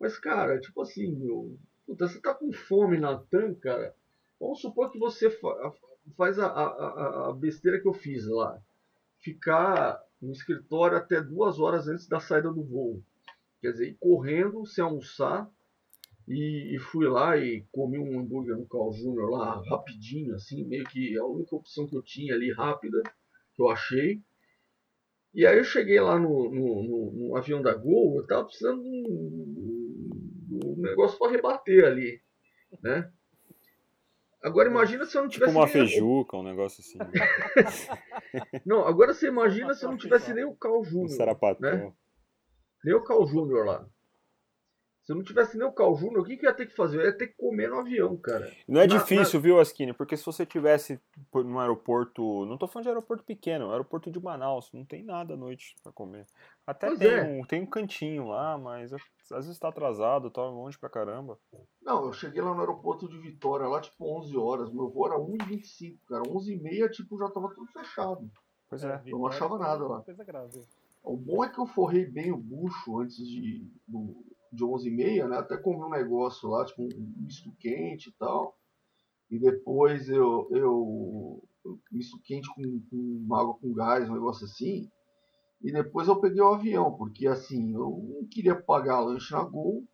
[0.00, 3.94] Mas, cara, tipo assim, meu, puta, você tá com fome na TAM, cara,
[4.40, 5.72] vamos supor que você fa-
[6.16, 8.58] faz a- a- a besteira que eu fiz lá.
[9.18, 13.02] Ficar no escritório até duas horas antes da saída do voo.
[13.62, 15.48] Quer dizer, ir correndo, sem almoçar.
[16.28, 19.30] E, e fui lá e comi um hambúrguer no Carl Jr.
[19.30, 23.02] lá, rapidinho, assim, meio que a única opção que eu tinha ali, rápida,
[23.54, 24.20] que eu achei.
[25.34, 28.82] E aí eu cheguei lá no, no, no- no avião da Gol, eu tava precisando
[28.82, 30.10] de um,
[30.48, 32.20] de um negócio para rebater ali,
[32.82, 33.10] né?
[34.42, 36.98] Agora imagina se eu não Tipo tivesse uma nem- feijuca, um negócio assim.
[38.66, 41.08] Não, agora você imagina se eu não tivesse nem o Carl Um Júnior.
[41.10, 41.76] sarapatel.
[41.78, 41.92] né?
[42.84, 43.86] Nem o Carl Júnior lá.
[45.02, 46.76] Se eu não tivesse nem o Carl Júnior, o que, que eu ia ter que
[46.76, 46.98] fazer?
[46.98, 48.48] Eu ia ter que comer no avião, cara.
[48.68, 49.92] Não é Na- difícil, viu, Askine?
[49.92, 52.46] Porque se você tivesse por- num aeroporto.
[52.46, 54.70] Não tô falando de aeroporto pequeno, é aeroporto de Manaus.
[54.72, 56.24] Não tem nada à noite pra comer.
[56.64, 57.22] Até Pois tem, é.
[57.24, 61.36] um, tem um cantinho lá, mas às vezes tá atrasado, tá longe pra caramba.
[61.82, 64.70] Não, eu cheguei lá no aeroporto de Vitória, lá tipo 11 horas.
[64.72, 66.22] Meu voo era 1h25, cara.
[66.28, 68.30] 11h30, tipo, já tava tudo fechado.
[68.68, 69.02] Pois é.
[69.06, 70.00] Eu não achava nada lá.
[70.02, 70.62] Coisa grave.
[71.02, 73.68] O bom é que eu forrei bem o bucho antes de,
[74.52, 75.36] de 11h30, né?
[75.38, 78.56] Até comi um negócio lá, tipo um misto quente e tal.
[79.30, 81.42] E depois eu, eu
[81.90, 84.88] misto quente com, com água com gás, um negócio assim.
[85.62, 89.84] E depois eu peguei o avião, porque assim, eu não queria pagar lanche na Gol,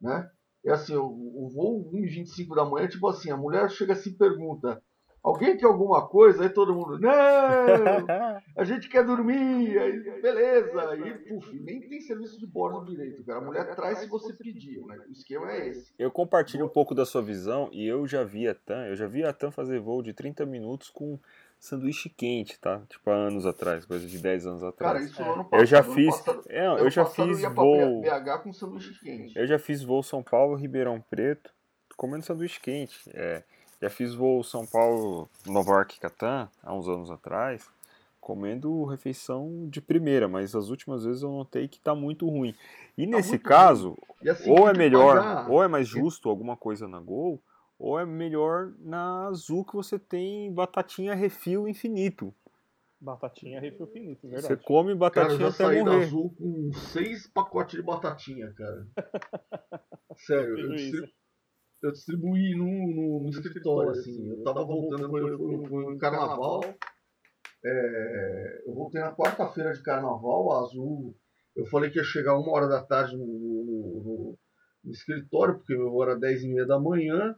[0.00, 0.30] né?
[0.64, 4.16] É assim, o, o voo 1h25 da manhã, tipo assim, a mulher chega assim e
[4.16, 4.82] pergunta,
[5.26, 6.42] alguém quer alguma coisa?
[6.42, 7.10] Aí todo mundo, não!
[8.56, 10.90] a gente quer dormir, aí, beleza.
[10.90, 13.38] Aí, puf, nem tem serviço de bordo direito, cara.
[13.38, 14.98] A mulher traz se você pedir, né?
[15.08, 15.92] O esquema é esse.
[15.98, 19.06] Eu compartilho um pouco da sua visão e eu já vi a TAM, eu já
[19.06, 21.18] vi a TAM fazer voo de 30 minutos com
[21.58, 22.82] sanduíche quente, tá?
[22.88, 25.04] Tipo há anos atrás, coisa de 10 anos Cara, atrás.
[25.06, 25.24] isso É.
[25.24, 25.60] no ano passado.
[25.62, 29.38] eu já ano fiz, passado- é, eu já fiz voo, BH com sanduíche quente.
[29.38, 31.50] eu já fiz voo São Paulo, Ribeirão Preto,
[31.96, 33.00] comendo sanduíche quente.
[33.14, 33.42] É,
[33.80, 37.68] já fiz voo São Paulo, Nova York, Catan, há uns anos atrás,
[38.20, 42.54] comendo refeição de primeira, mas as últimas vezes eu notei que tá muito ruim.
[42.96, 45.50] E nesse muito caso, E assim, ou é melhor, pagar.
[45.50, 47.40] ou é mais justo alguma coisa na Gol,
[47.78, 52.34] ou é melhor na Azul que você tem batatinha refil infinito.
[52.98, 54.46] Batatinha refil finito, verdade.
[54.46, 56.04] Você come Cara, eu batatinha já até saí da morrer.
[56.06, 58.86] Azul com seis pacotes de batatinha, cara.
[60.16, 61.08] Sério, eu, isso.
[61.86, 64.28] Eu distribuí no, no- no escritório, assim.
[64.30, 66.60] Eu tava voltando, foi, foi, foi no carnaval.
[67.64, 71.16] É, eu voltei na quarta-feira de carnaval, a Azul.
[71.54, 74.36] Eu falei que ia chegar uma hora da tarde no, no-
[74.84, 77.34] no- escritório, porque eu era 10 e meia da manhã.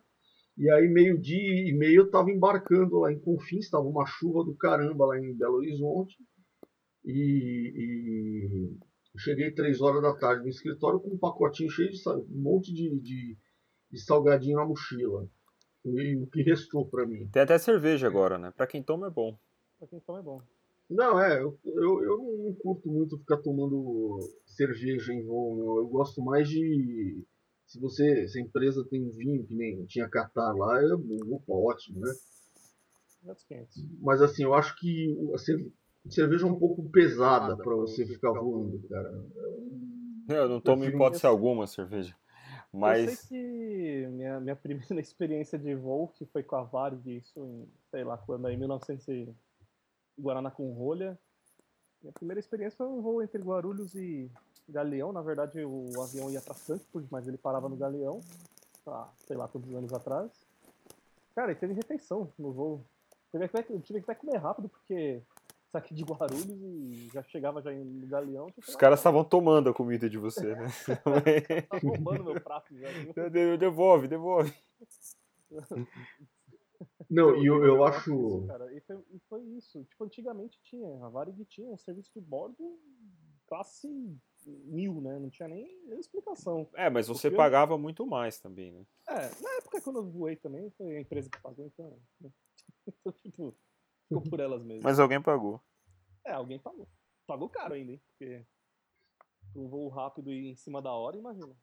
[0.56, 4.54] E aí, meio-dia e meio, eu tava embarcando lá em Confins, estava uma chuva do
[4.56, 6.16] caramba lá em Belo Horizonte.
[7.04, 8.76] E, e
[9.18, 13.00] cheguei três horas da tarde no escritório com um pacotinho cheio de um monte de,
[13.00, 13.36] de,
[13.90, 15.26] de salgadinho na mochila.
[15.84, 17.28] E o que restou para mim.
[17.32, 18.52] Tem até cerveja agora, né?
[18.56, 19.36] Pra quem toma é bom.
[19.78, 20.42] Pra quem toma é bom.
[20.90, 25.76] Não, é, eu, eu, eu não curto muito ficar tomando cerveja em voo, meu.
[25.78, 27.22] Eu gosto mais de.
[27.66, 32.00] Se você, se a empresa tem vinho, que nem tinha Catar lá, eu vou ótimo,
[32.00, 32.12] né?
[34.00, 35.70] Mas assim, eu acho que a cer-
[36.08, 39.24] cerveja é um pouco pesada para você ficar voando, cara.
[40.28, 42.16] Eu não tomo prefiro hipótese um- alguma cerveja.
[42.72, 47.16] Eu Mas sei que minha, minha primeira experiência de voo, que foi com a Varig,
[47.16, 49.34] isso em, sei lá quando, aí, 1900 e...
[50.18, 51.16] Guaraná com rolha.
[52.02, 54.30] Minha primeira experiência foi um voo entre Guarulhos e
[54.68, 55.12] Galeão.
[55.12, 58.20] Na verdade, o avião ia para Frankfurt, mas ele parava no Galeão.
[59.26, 60.30] Sei lá quantos anos atrás.
[61.34, 62.84] Cara, e teve refeição no voo.
[63.32, 63.40] Eu
[63.80, 65.22] tive que até comer rápido, porque
[65.70, 68.46] saquei de Guarulhos e já chegava já no Galeão.
[68.56, 70.66] os caras estavam tomando a comida de você, né?
[71.68, 72.88] Tá roubando meu prato já.
[72.90, 73.58] viu?
[73.58, 74.52] Devolve, devolve.
[77.10, 78.44] Não, e eu, eu Isso, acho.
[78.46, 79.82] cara, e foi, e foi isso.
[79.84, 82.78] Tipo, antigamente tinha, a Varig tinha um serviço de bordo
[83.46, 83.88] classe
[84.46, 85.18] mil, né?
[85.18, 86.68] Não tinha nem, nem explicação.
[86.74, 88.84] É, mas você Porque eu- pagava muito mais também, né?
[89.08, 91.98] É, na época quando eu voei também, foi a empresa que pagou, então.
[92.20, 92.30] né?
[94.08, 94.84] Ficou por elas mesmas.
[94.84, 95.60] Mas alguém pagou.
[96.24, 96.88] É, alguém pagou.
[97.26, 98.00] Pagou caro ainda, hein?
[98.06, 98.44] Porque
[99.54, 101.54] um voo rápido e em cima da hora, imagina.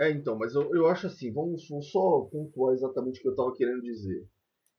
[0.00, 3.32] É, então, mas eu, eu acho assim, vamos, vamos só pontuar exatamente o que eu
[3.32, 4.26] estava querendo dizer.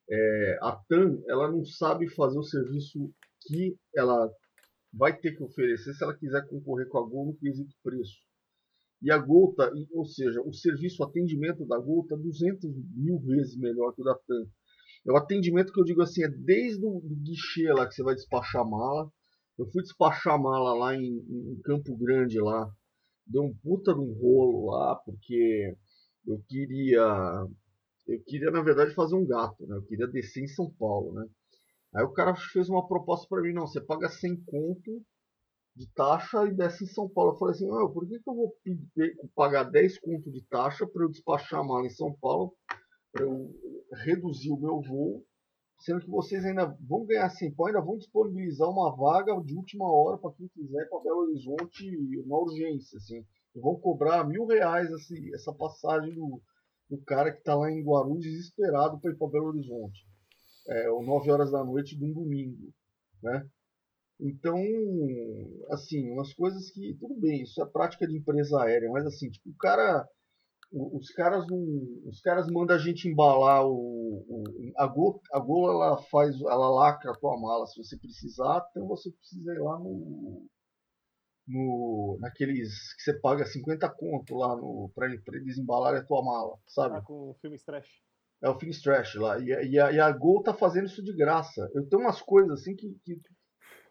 [0.09, 4.29] É, a TAM, ela não sabe fazer o serviço que ela
[4.93, 8.17] vai ter que oferecer se ela quiser concorrer com a Gol no quesito preço.
[9.01, 13.19] E a Gol tá, ou seja, o serviço, o atendimento da Gol está 200 mil
[13.19, 14.45] vezes melhor que o da TAM.
[15.05, 18.15] É o atendimento que eu digo assim, é desde o guichê lá que você vai
[18.15, 19.11] despachar a mala.
[19.57, 22.69] Eu fui despachar a mala lá em, em Campo Grande lá,
[23.27, 25.75] deu um puta de um rolo lá, porque
[26.25, 27.45] eu queria.
[28.07, 29.77] Eu queria, na verdade, fazer um gato, né?
[29.77, 31.25] Eu queria descer em São Paulo, né?
[31.95, 35.01] Aí o cara fez uma proposta para mim, não, você paga 100 conto
[35.75, 37.33] de taxa e desce em São Paulo.
[37.33, 38.55] Eu falei assim, "Não, por que, que eu vou
[39.35, 42.55] pagar 10 conto de taxa para eu despachar a mala em São Paulo,
[43.19, 43.53] eu
[43.91, 45.25] reduzir o meu voo,
[45.79, 49.85] sendo que vocês ainda vão ganhar 100 pau, ainda vão disponibilizar uma vaga de última
[49.91, 53.25] hora para quem quiser para Belo Horizonte, uma urgência, assim.
[53.55, 56.41] E vão cobrar mil reais assim, essa passagem do,
[56.89, 60.07] do cara que está lá em Guarulhos desesperado para ir para Belo Horizonte.
[60.67, 62.73] É, ou 9 horas da noite de um domingo,
[63.21, 63.45] né?
[64.19, 64.57] Então,
[65.69, 69.49] assim, umas coisas que, tudo bem, isso é prática de empresa aérea, mas assim, tipo,
[69.49, 70.07] o cara,
[70.73, 71.59] os caras não,
[72.09, 74.43] os caras mandam a gente embalar o, o-
[74.77, 78.87] a Gol, a Gol ela faz, ela lacra a tua mala se você precisar, então
[78.87, 80.47] você precisa ir lá no,
[81.47, 86.57] no naqueles que você paga 50 conto lá no para eles embalarem a tua mala,
[86.67, 86.95] sabe?
[86.97, 88.01] Ah, com o filme Strash.
[88.41, 89.39] É o Finstrash lá.
[89.39, 91.69] E, a- e, a, e a Gol tá fazendo isso de graça.
[91.73, 92.97] Eu tenho umas coisas assim que.
[93.05, 93.21] que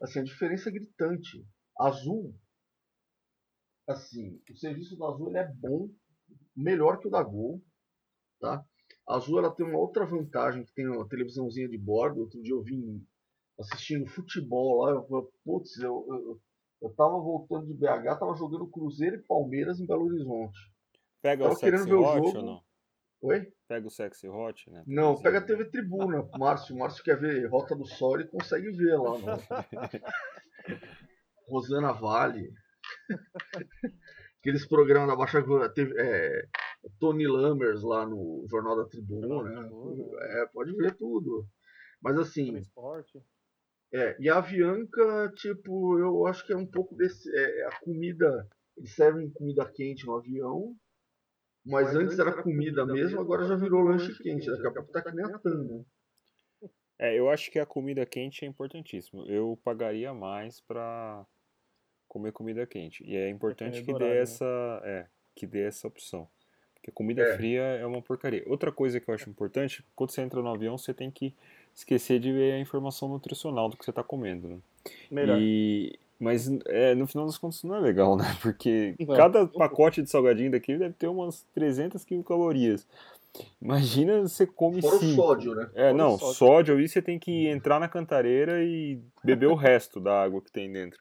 [0.03, 1.45] assim, a diferença é gritante.
[1.79, 2.35] Azul.
[3.87, 5.89] Assim, o serviço da Azul ele é bom,
[6.57, 7.63] melhor que o da Gol.
[8.41, 8.65] Tá?
[9.09, 12.21] A Azul ela tem uma outra vantagem que tem uma televisãozinha de bordo.
[12.21, 13.05] Outro dia eu vim
[13.59, 14.93] assistindo futebol lá.
[14.93, 16.41] Eu falei, putz, eu, eu,
[16.83, 20.59] eu tava voltando de BH, tava jogando Cruzeiro e Palmeiras em Belo Horizonte.
[21.23, 22.63] Pega Tava o sexy hot ou não?
[23.23, 23.53] Oi?
[23.69, 24.83] Pega o sexy hot, né?
[24.87, 25.23] Não, Televisão.
[25.23, 26.77] pega a TV Tribuna, Márcio.
[26.77, 29.13] Márcio quer ver Rota do Sol e consegue ver lá.
[31.49, 32.53] Rosana Vale.
[34.43, 35.41] Aqueles programas da Baixa
[35.73, 36.49] teve, é,
[36.99, 39.49] Tony Lammers lá no Jornal da Tribuna.
[39.49, 39.69] Né?
[39.69, 40.19] Tribuna.
[40.21, 41.47] É, pode ver tudo.
[42.03, 43.23] Mas assim, Esporte.
[43.95, 47.33] é, e a Avianca, tipo, eu acho que é um pouco desse.
[47.33, 48.49] É, a comida.
[48.77, 50.75] Eles servem comida quente no avião.
[51.65, 54.51] Mas, antes era comida mesmo, agora já virou lanche quente.
[54.51, 55.85] Daqui a pouco tá que nem a né?
[56.99, 59.25] É, eu acho que a comida quente é importantíssimo.
[59.31, 61.25] Eu pagaria mais pra
[62.13, 63.03] comer comida quente.
[63.07, 64.19] E é importante Depende que do dê né?
[64.19, 66.29] essa, é, que dê essa opção.
[66.75, 67.37] Porque comida É.
[67.39, 68.43] fria é uma porcaria.
[68.47, 71.33] Outra coisa que eu acho importante, quando você entra no avião, você tem que
[71.75, 74.47] esquecer de ver a informação nutricional do que você está comendo.
[74.47, 74.59] Né?
[75.11, 75.39] Melhor.
[75.41, 78.25] E, mas é, no final das contas não é legal, né?
[78.43, 82.87] Porque cada pacote de salgadinho daquele deve ter umas 300 quilocalorias.
[83.61, 85.15] Imagina você come Fora o cinco.
[85.15, 85.71] sódio, né?
[85.75, 86.35] É, Fora não, sódio.
[86.35, 90.53] sódio aí você tem que entrar na cantareira e beber o resto da água que
[90.53, 90.99] tem dentro.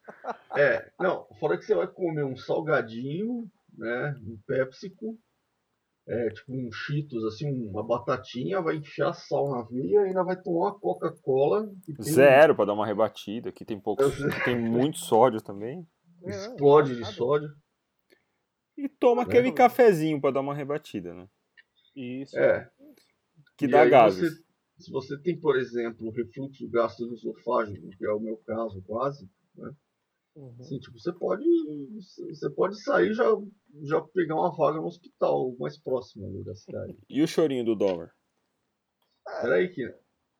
[0.55, 4.15] É, não, fora que você vai comer um salgadinho, né?
[4.25, 5.17] Um PepsiCo,
[6.07, 10.35] é, tipo um Cheetos, assim, uma batatinha, vai enfiar sal na veia e ainda vai
[10.41, 11.67] tomar uma Coca-Cola.
[11.85, 15.85] tem- Zero pra dar uma rebatida, que tem pouco, que tem muito sódio também.
[16.23, 17.49] É, Explode de sódio.
[18.77, 19.25] E toma É.
[19.25, 21.27] aquele cafezinho pra dar uma rebatida, né?
[21.95, 22.37] Isso.
[22.37, 22.69] É.
[23.57, 24.19] Que E dá gases.
[24.19, 24.43] você-
[24.79, 29.29] se você tem, por exemplo, refluxo gastroesofágico, que é o meu caso quase,
[30.35, 30.55] Uhum.
[30.59, 31.43] assim, tipo, você pode,
[32.29, 33.25] você pode sair e já,
[33.83, 36.97] já pegar uma vaga no hospital mais próximo ali da cidade.
[37.09, 38.11] E o chorinho do dólar?
[39.41, 39.85] Peraí que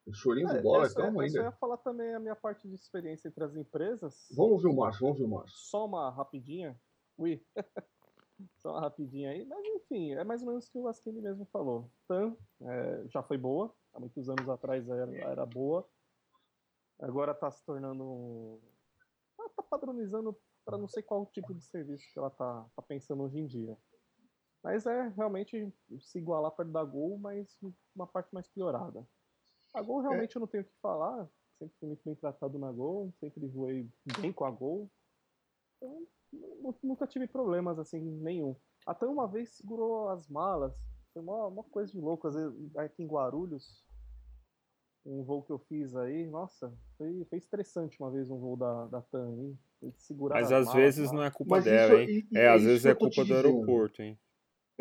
[0.08, 1.54] o chorinho do É, dólar, essa- calma essa Eu ainda.
[1.54, 4.16] ia falar também a minha parte de experiência entre as empresas.
[4.36, 5.56] Vamos ver o Márcio, vamos ver o Márcio.
[5.58, 6.80] Só uma rapidinha.
[7.18, 7.44] Ui.
[8.58, 9.46] Só uma rapidinha aí.
[9.46, 11.90] Mas enfim, é mais ou menos o que o Asquini mesmo falou.
[12.08, 13.74] TAM é, já foi boa.
[13.94, 15.88] Há muitos anos atrás era, era boa.
[17.00, 18.60] Agora está se tornando.
[19.38, 23.24] Ela tá padronizando para não sei qual tipo de serviço que ela tá, tá pensando
[23.24, 23.78] hoje em dia.
[24.64, 27.60] Mas é realmente se igualar perto da Gol, mas
[27.96, 29.08] uma parte mais piorada.
[29.74, 31.28] A Gol realmente eu não tenho o que falar.
[31.58, 33.90] Sempre fui muito bem tratado na Gol, sempre voei
[34.20, 34.90] bem com a Gol.
[35.82, 38.56] Nu- nunca tive problemas assim, nenhum.
[38.86, 40.74] Até uma vez segurou as malas.
[41.14, 42.28] Foi uma, uma coisa de louco.
[42.28, 43.84] Às vezes, aqui em Guarulhos,
[45.06, 48.88] um voo que eu fiz aí, nossa, foi, foi estressante uma vez um voo da,
[48.88, 49.56] da TAM aí.
[49.82, 52.10] Eles seguraram Mas as às malas vezes não é culpa Mas dela, isso- hein?
[52.10, 53.36] e- e É, é às vezes é eu culpa do dizendo.
[53.48, 54.20] aeroporto, hein?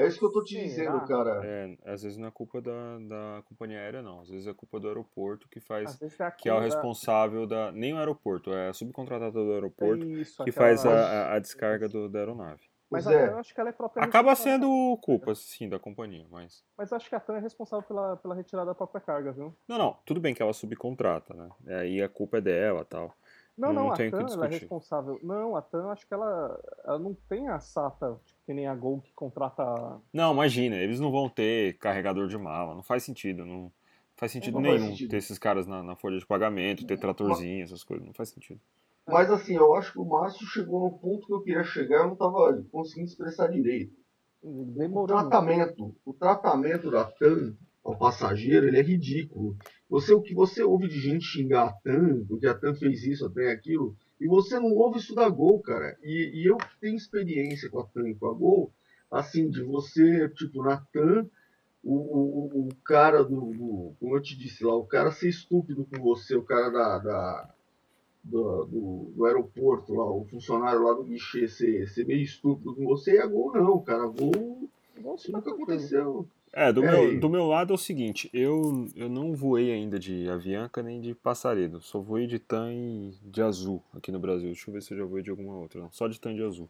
[0.00, 0.64] É isso que eu tô te Será?
[0.64, 1.40] dizendo, cara.
[1.44, 4.20] É, às vezes não é culpa da, da companhia aérea, não.
[4.20, 5.90] Às vezes é culpa do aeroporto que faz.
[5.90, 7.70] Às vezes é Que é o responsável da.
[7.70, 12.08] Nem o aeroporto, é a subcontratada do aeroporto Isso, que faz a, a- descarga do-
[12.08, 12.62] da aeronave.
[12.90, 13.32] Mas a é.
[13.34, 16.64] Acho que ela é própria Acaba sendo culpa, sim, da companhia, mas.
[16.76, 19.54] Mas acho que a TAM é responsável pela, pela retirada da própria carga, viu?
[19.68, 21.48] Não, não, tudo bem que ela subcontrata, né?
[21.66, 23.14] E aí a culpa é dela tal.
[23.56, 25.20] Não, Não não, a TAM ela é responsável.
[25.22, 28.74] Não, a TAM acho que ela, ela não tem a SATA, tipo, que nem a
[28.74, 29.62] Gol que contrata.
[30.12, 33.70] Não, imagina, eles não vão ter carregador de mala, não faz sentido, não
[34.16, 35.10] faz sentido Não faz nenhum sentido.
[35.10, 38.60] ter esses caras na, na folha de pagamento, ter tratorzinho, essas coisas, não faz sentido.
[39.06, 42.08] Mas assim, eu acho que o Márcio chegou no ponto que eu queria chegar, eu
[42.08, 43.94] não tava conseguindo expressar direito.
[44.42, 45.16] O Demorou.
[45.16, 45.30] muito.
[45.30, 49.56] tratamento, o tratamento da TAM ao passageiro, ele é ridículo.
[49.88, 53.24] Você, o que você ouve de gente xingar a TAM, porque a TAM fez isso,
[53.26, 55.96] a TAM é aquilo, e você não ouve isso da Gol, cara.
[56.02, 58.72] E, e eu que tenho experiência com a TAM e com a Gol,
[59.10, 61.26] assim, de você, tipo, na TAM,
[61.82, 65.86] o, o, o cara do, do- como eu te disse lá, o cara ser estúpido
[65.86, 67.54] com você, o cara da, da-
[68.22, 72.84] do, do, do aeroporto lá, o funcionário lá do guichê ser, ser meio estúpido com
[72.84, 74.68] você, e a Gol não, cara, a Gol,
[75.16, 76.28] isso tá nunca aconteceu.
[76.52, 79.98] É, do, É, meu, do meu lado é o seguinte, eu, eu não voei ainda
[79.98, 84.48] de Avianca nem de Passaredo, só voei de TAM e de Azul aqui no Brasil.
[84.48, 85.92] Deixa eu ver se eu já voei de alguma outra, não.
[85.92, 86.68] só de TAM de Azul.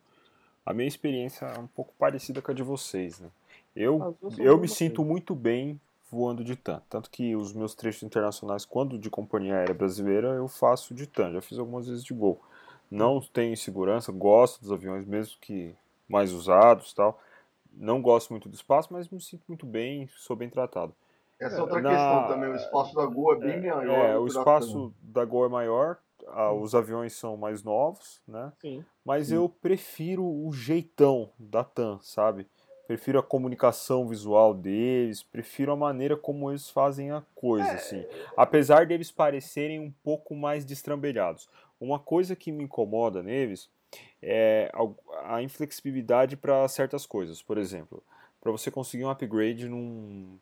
[0.67, 3.29] A minha experiência é um pouco parecida com a de vocês, né?
[3.75, 8.65] Eu, eu me sinto muito bem voando de TAM, tanto que os meus trechos internacionais,
[8.65, 12.41] quando de companhia aérea brasileira, eu faço de TAM, já fiz algumas vezes de Gol.
[12.91, 15.75] Não tenho insegurança, gosto dos aviões, mesmo que
[16.09, 17.21] mais usados tal.
[17.73, 20.95] Não gosto muito do espaço, mas me sinto muito bem, sou bem tratado.
[21.41, 24.07] Essa é outra Na- questão também, o espaço da Gol é bem maior.
[24.07, 25.99] É, o que da espaço da Gol é maior,
[26.29, 28.53] ah, os aviões são mais novos, né?
[28.61, 28.85] Sim.
[29.05, 29.37] Mas Sim.
[29.37, 32.47] eu prefiro o jeitão da TAM, sabe?
[32.87, 37.75] Prefiro a comunicação visual deles, prefiro a maneira como eles fazem a coisa, É.
[37.77, 38.05] assim.
[38.37, 41.49] Apesar deles parecerem um pouco mais destrambelhados.
[41.81, 43.71] Uma coisa que me incomoda neles
[44.23, 44.71] é
[45.25, 47.43] a inflexibilidade para certas coisas.
[47.43, 48.03] Por exemplo,
[48.41, 49.69] para você conseguir um upgrade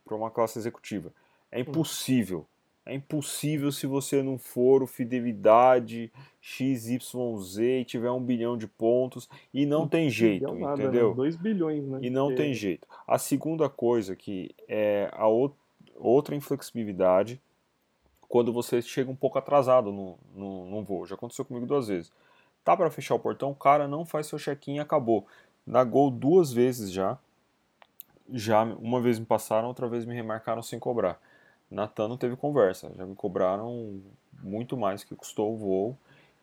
[0.05, 1.13] para uma classe executiva.
[1.51, 2.47] É impossível.
[2.85, 9.29] É impossível se você não for o fidelidade XYZ e tiver um bilhão de pontos.
[9.53, 11.11] E não tem jeito, nada, entendeu?
[11.11, 11.15] Né?
[11.17, 11.99] 2 bilhões, né?
[12.03, 12.87] E não Porque- tem jeito.
[13.07, 15.55] A segunda coisa que é a ou-
[15.97, 17.41] outra inflexibilidade
[18.29, 21.07] quando você chega um pouco atrasado no, no, num voo.
[21.07, 22.13] Já aconteceu comigo duas vezes.
[22.69, 25.27] Tá para fechar o portão, o cara não faz seu check-in e acabou.
[25.67, 27.17] Na Gol duas vezes já.
[28.31, 31.19] Já uma vez me passaram, outra vez me remarcaram sem cobrar.
[31.71, 32.93] Na TAM não teve conversa.
[32.95, 34.03] Já me cobraram
[34.43, 35.99] muito mais que custou o voo.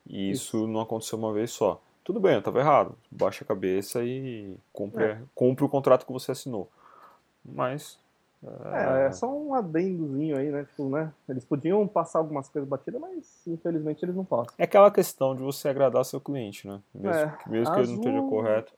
[0.07, 1.79] E isso, não aconteceu uma vez só.
[2.03, 2.97] Tudo bem, eu estava errado.
[3.11, 5.21] Baixa a cabeça e cumpre, É.
[5.35, 6.67] cumpre o contrato que você assinou.
[7.43, 7.99] Mas
[8.73, 10.65] É, é só um adendozinho aí, né?
[10.65, 11.11] Tipo, né?
[11.27, 14.53] Eles podiam passar algumas coisas batidas, mas infelizmente eles não passam.
[14.57, 16.81] É aquela questão de você agradar seu cliente, né?
[16.93, 18.73] Mesmo, É, que, mesmo que ele não azul- esteja correto.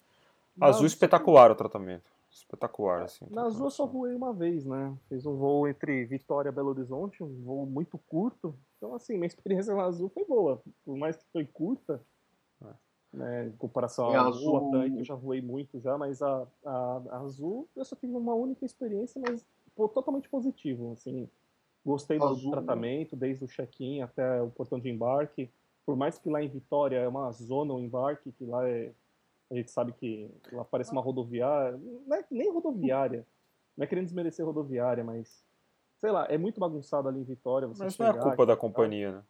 [0.56, 2.10] Na Azul espetacular o tratamento.
[2.32, 3.26] Espetacular, assim.
[3.32, 4.94] Na Azul eu só voei uma vez, né?
[5.10, 8.56] Fiz um voo entre Vitória e Belo Horizonte, um voo muito curto.
[8.78, 10.62] Então, assim, minha experiência na Azul foi boa.
[10.86, 12.00] Por mais que foi curta,
[12.64, 12.68] É.
[13.14, 15.98] né, em comparação E a à Azul- Azul, a Tank, eu já voei muito já,
[15.98, 19.44] mas a, a, a Azul eu só tive uma única experiência, mas
[19.88, 21.30] totalmente positivo, assim.
[21.86, 25.50] Gostei do Azul- tratamento, desde o check-in até o portão de embarque.
[25.86, 28.94] Por mais que lá em Vitória é uma zona o embarque, que lá é
[29.50, 33.26] a gente sabe que lá parece uma rodoviária, não é nem rodoviária,
[33.78, 35.46] não é querendo desmerecer rodoviária, mas
[36.00, 37.68] sei lá, é muito bagunçado ali em Vitória.
[37.68, 39.24] Você Mas não é chegar culpa da companhia, né?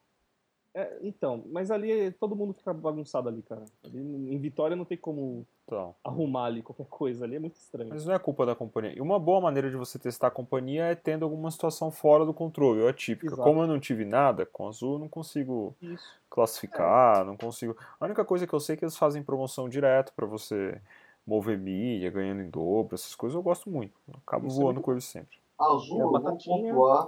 [0.77, 3.63] É, então, mas ali todo mundo fica bagunçado ali, cara.
[3.83, 5.95] Ali em Vitória não tem como Então.
[6.03, 7.89] arrumar ali qualquer coisa, ali é muito estranho.
[7.89, 8.95] Mas não é culpa da companhia.
[8.95, 12.31] E uma boa maneira de você testar a companhia é tendo alguma situação fora do
[12.31, 13.33] controle, ou atípica.
[13.33, 13.41] Exato.
[13.41, 16.05] Como eu não tive nada, com Azul eu não consigo Isso.
[16.29, 17.75] classificar, não consigo.
[17.99, 20.79] A única coisa que eu sei é que eles fazem promoção direto pra você
[21.25, 23.99] mover milha, ganhando em dobro, essas coisas eu gosto muito.
[24.07, 25.39] Eu acabo Isso é voando muito com eles sempre.
[25.57, 27.07] Azul, a eu vou pontuar.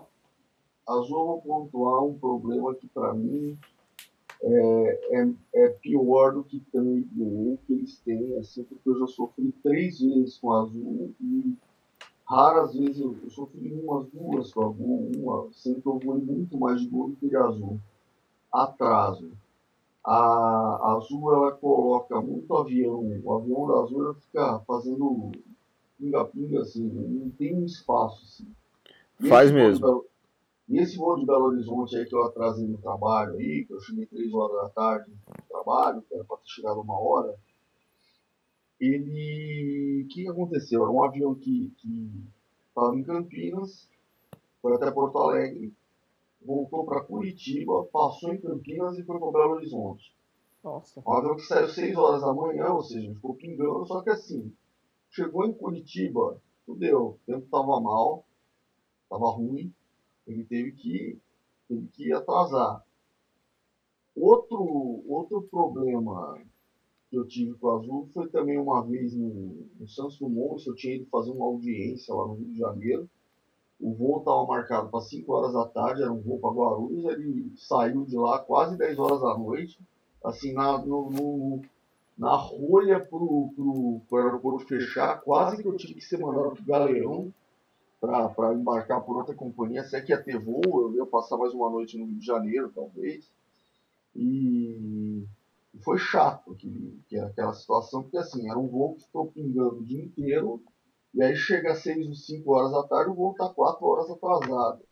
[0.89, 3.57] Azul, eu vou pontuar um problema que pra mim
[4.41, 9.07] é, é, é pior do que tem o que eles têm, assim, porque eu já
[9.07, 11.55] sofri três vezes com Azul e
[12.25, 16.81] raras vezes eu, eu sofri umas duas com Azul, uma, sempre eu voei muito mais
[16.81, 17.79] de gol do que de Azul.
[18.51, 19.31] Atraso.
[20.03, 25.31] A, a Azul ela coloca muito avião, o avião da Azul ela fica fazendo
[25.99, 28.47] pinga-pinga assim, não tem um espaço assim.
[29.27, 30.08] Faz mesmo.
[30.69, 33.79] E esse voo de Belo Horizonte aí que eu atrasei no trabalho aí, que eu
[33.79, 37.35] cheguei três horas da tarde no trabalho, que era para ter chegado uma hora,
[38.79, 40.03] ele.
[40.05, 40.83] O que que aconteceu?
[40.83, 41.73] Era um avião que
[42.69, 43.89] estava em Campinas,
[44.61, 45.73] foi até Porto Alegre,
[46.45, 50.15] voltou para Curitiba, passou em Campinas e foi para Belo Horizonte.
[50.63, 51.01] Nossa.
[51.05, 54.53] Um avião que saiu 6 horas da manhã, ou seja, ficou pingando, só que assim,
[55.09, 58.23] chegou em Curitiba, fudeu, o tempo tava mal,
[59.09, 59.73] tava ruim,
[60.31, 61.17] ele teve que,
[61.67, 62.83] teve que atrasar.
[64.15, 66.37] Outro, outro problema
[67.09, 70.75] que eu tive com o Azul foi também uma vez no, no Santos Dumont, eu
[70.75, 73.09] tinha ido fazer uma audiência lá no Rio de Janeiro,
[73.79, 77.51] o voo estava marcado para 5 horas da tarde, era um voo para Guarulhos, ele
[77.57, 79.79] saiu de lá quase 10 horas da noite,
[80.23, 81.61] assim, na, no, no-
[82.17, 87.33] na rolha pro, pro aeroporto fechar, quase que eu tive que ser mandado pro Galeão
[87.99, 91.53] para embarcar por outra companhia, se é que ia ter voo, eu ia passar mais
[91.53, 93.29] uma noite no Rio de Janeiro, talvez.
[94.15, 95.25] E,
[95.73, 96.57] e foi chato
[97.25, 100.61] aquela situação, porque assim, era um voo que ficou pingando o dia inteiro,
[101.13, 104.09] e aí chega às 6 ou 5 horas da tarde, o voo tá 4 horas
[104.09, 104.83] atrasado.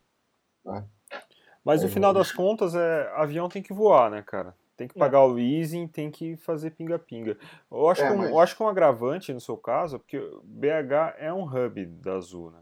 [1.64, 4.54] Mas no É, final eu- das contas, é, avião tem que voar, né, cara?
[4.76, 4.98] Tem que É.
[4.98, 7.36] pagar o leasing, tem que fazer pinga-pinga.
[7.70, 10.18] Eu, acho É, que um- mas- eu acho que um agravante no seu caso, porque
[10.44, 12.60] BH é um hub da Azul, né?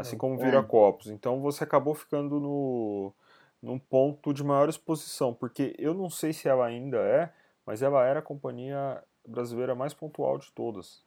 [0.00, 0.18] Assim É.
[0.18, 0.44] como É.
[0.44, 1.06] Viracopos.
[1.08, 3.12] Então você acabou ficando no,
[3.62, 7.32] num ponto de maior exposição, porque eu não sei se ela ainda é,
[7.64, 11.04] mas ela era a companhia brasileira mais pontual de todas.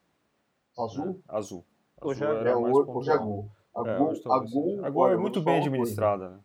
[0.77, 1.05] Azul?
[1.05, 1.15] né?
[1.27, 1.65] Azul.
[2.01, 3.17] Hoje Azul é- era É, a mais hoje, hoje é.
[3.17, 3.49] Gol.
[3.75, 4.85] A É, Gol, hoje a Gol.
[4.85, 6.39] Agora olha, é muito bem administrada, né?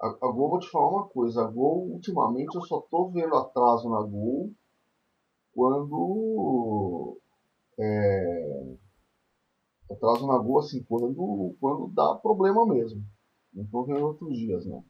[0.00, 1.42] A, a Gol, vou te falar uma coisa.
[1.42, 4.50] A Gol, ultimamente, eu só tô vendo atraso na Gol
[5.54, 7.18] quando.
[7.78, 8.74] É,
[9.90, 13.04] atraso na Gol, assim, quando, quando dá problema mesmo.
[13.52, 14.84] Não tô vendo outros dias, não.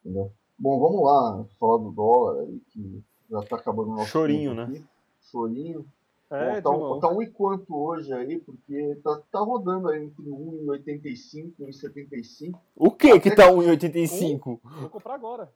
[0.00, 0.30] Entendeu?
[0.58, 4.64] Bom, vamos lá, falar do dólar aí, que já tá acabando o nosso Chorinho, né?
[4.64, 4.84] aqui.
[5.30, 5.86] Chorinho.
[6.30, 10.04] É, Bom, tá, um, tá um e quanto hoje aí, porque tá, tá rodando aí
[10.04, 12.58] entre 1,85 e 1,75.
[12.74, 14.60] O que que tá 1,85?
[14.62, 15.52] vou comprar agora.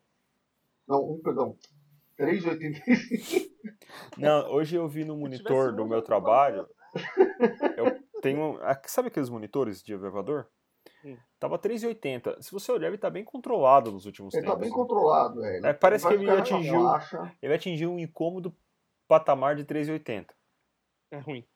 [0.87, 1.57] Não, um, perdão.
[2.19, 3.51] 3,85.
[4.17, 6.67] Não, hoje eu vi no monitor do um, meu eu trabalho.
[7.77, 8.59] Eu tenho.
[8.63, 10.49] ah, Sabe aqueles monitores de elevador?
[11.05, 11.17] Hum.
[11.39, 12.41] Tava 3,80.
[12.43, 14.67] Se você olhar, ele tá bem controlado nos últimos Ele tá tempos.
[14.67, 15.67] bem controlado, velho.
[15.67, 16.87] É, parece Vai que ele atingiu-.
[17.43, 18.57] Ele atingiu um incômodo
[19.07, 20.27] patamar de 3,80.
[21.11, 21.47] É ruim.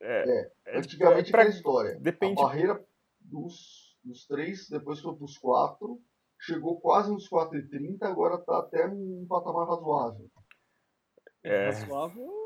[0.00, 1.98] É, é- Antigamente pra- aquela história.
[2.00, 2.84] depende- A barreira
[3.20, 6.00] dos, dos três, depois foi pros quatro,
[6.40, 10.28] chegou quase nos 4,30, agora tá até num patamar razoável.
[11.44, 11.66] É.
[11.66, 12.41] Razoável.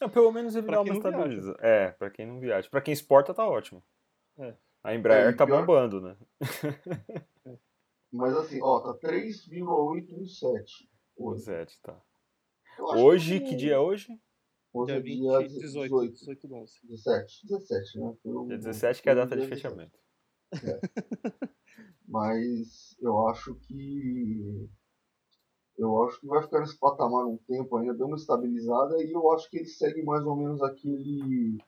[0.00, 1.56] Não, pelo menos ele Pra dá uma estabiliza.
[1.60, 2.68] É, pra quem não viaja.
[2.70, 3.82] Pra quem exporta, tá ótimo.
[4.38, 4.54] É.
[4.82, 6.16] A Embraer É, tá pior- bombando, né?
[8.12, 10.88] Mas assim, ó, tá 3,817 hoje.
[11.16, 12.00] Pois é, tá.
[12.78, 14.18] Eu acho Hoje, que que dia é hoje?
[14.74, 16.12] 11 Dia é 20, dia 18, 18.
[16.14, 16.72] 18 do 11.
[16.84, 17.46] 17.
[17.46, 18.14] 17, né?
[18.24, 19.54] Um- Dia 17 que é a data de 17.
[19.62, 19.98] fechamento.
[22.08, 24.68] Mas eu acho que
[25.80, 29.32] eu acho que vai ficar nesse patamar um tempo ainda, deu uma estabilizada e eu
[29.32, 31.58] acho que ele segue mais ou menos aquele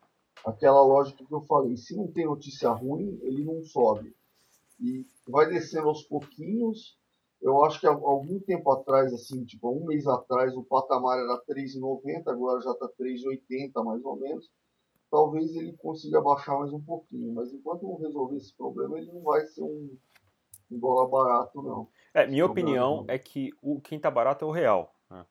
[0.44, 1.76] aquela lógica que eu falei.
[1.76, 4.14] Se não tem notícia ruim, ele não sobe.
[4.80, 6.98] E vai descendo aos pouquinhos.
[7.40, 12.28] Eu acho que algum tempo atrás, assim, tipo, um mês atrás, o patamar era 3,90,
[12.28, 14.50] agora já está 3,80 mais ou menos.
[15.10, 19.22] Talvez ele consiga baixar mais um pouquinho, mas enquanto não resolver esse problema, ele não
[19.22, 19.96] vai ser um,
[20.70, 21.88] um dólar barato, não.
[22.14, 23.14] É, minha Sobrando, opinião né?
[23.14, 24.94] é que o, quem tá barato é o real.
[25.10, 25.24] né?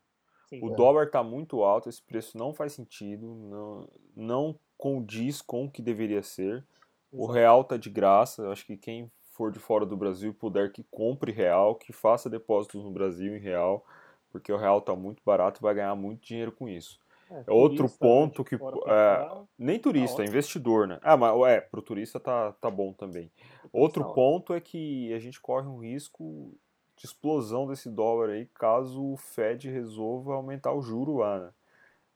[0.47, 0.61] Sim.
[0.63, 0.75] O É.
[0.75, 5.81] dólar tá muito alto, esse preço não faz sentido, não, não condiz com o que
[5.81, 6.65] deveria ser.
[7.11, 7.31] O Exato.
[7.33, 10.71] real tá de graça, eu acho que quem for de fora do Brasil e puder
[10.71, 13.85] que compre real, que faça depósitos no Brasil em real,
[14.31, 16.99] porque o real tá muito barato e vai ganhar muito dinheiro com isso.
[17.29, 20.27] É, outro turista, ponto né, de que, é, Nem turista, ótimo.
[20.27, 20.99] investidor, né?
[21.01, 23.31] Ah, mas é, pro turista tá, tá bom também.
[23.71, 26.53] Outro tá ponto é que a gente corre um risco
[27.01, 31.53] de explosão desse dólar aí caso o Fed resolva aumentar o juro lá, né?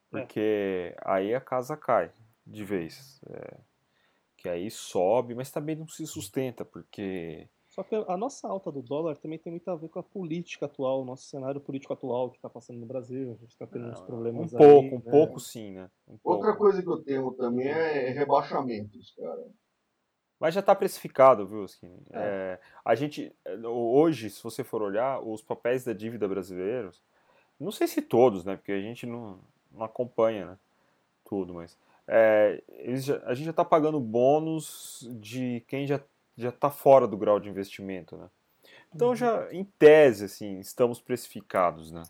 [0.08, 2.12] Porque aí a casa cai
[2.46, 3.20] de vez.
[3.28, 3.58] É,
[4.36, 7.48] que aí sobe, mas também não se sustenta, porque.
[7.68, 10.66] Só que a nossa alta do dólar também tem muito a ver com a política
[10.66, 13.32] atual, o nosso cenário político atual que está passando no Brasil.
[13.32, 15.10] A gente está tendo uns Um problemas pouco, aí, um né?
[15.10, 15.90] pouco sim, né?
[16.06, 16.58] Um Outra pouco.
[16.58, 19.50] coisa que eu temo também é rebaixamentos, cara.
[20.38, 21.98] Mas já está precificado, viu, Skinny?
[22.12, 22.18] É.
[22.18, 27.02] É, a gente, é, hoje, se você for olhar, os papéis da dívida brasileiros,
[27.58, 28.56] não sei se todos, né?
[28.56, 29.38] Porque a gente não,
[29.72, 30.58] não acompanha né,
[31.24, 31.76] tudo, mas
[32.06, 32.62] é,
[32.96, 36.00] já- a gente já está pagando bônus de quem já
[36.38, 38.28] já está fora do grau de investimento, né?
[38.94, 39.14] Então Uhum.
[39.16, 42.02] já, em tese, assim, estamos precificados, né?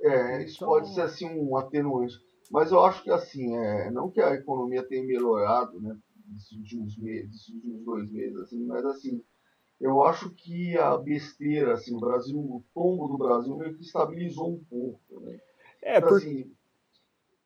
[0.00, 2.20] É, isso Então- pode ser assim um atenuante.
[2.50, 5.96] Mas eu acho que assim, é, não que a economia tenha melhorado, né,
[6.28, 9.22] nesses últimos meses, nesses últimos dois meses, assim, mas assim,
[9.80, 14.54] eu acho que a besteira, assim, o Brasil, o tombo do Brasil meio que estabilizou
[14.54, 15.38] um pouco, né?
[15.82, 16.50] É, Então, por, assim,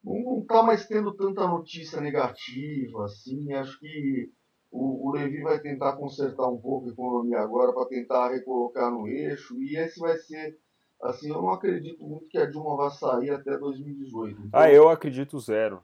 [0.02, 4.32] não, não tá mais tendo tanta notícia negativa, assim, acho que
[4.70, 9.08] o, o Levi vai tentar consertar um pouco a economia agora para tentar recolocar no
[9.08, 10.56] eixo, e esse vai ser,
[11.02, 14.40] assim, eu não acredito muito que a Dilma vai sair até 2018.
[14.46, 15.82] Então, ah, eu acredito zero.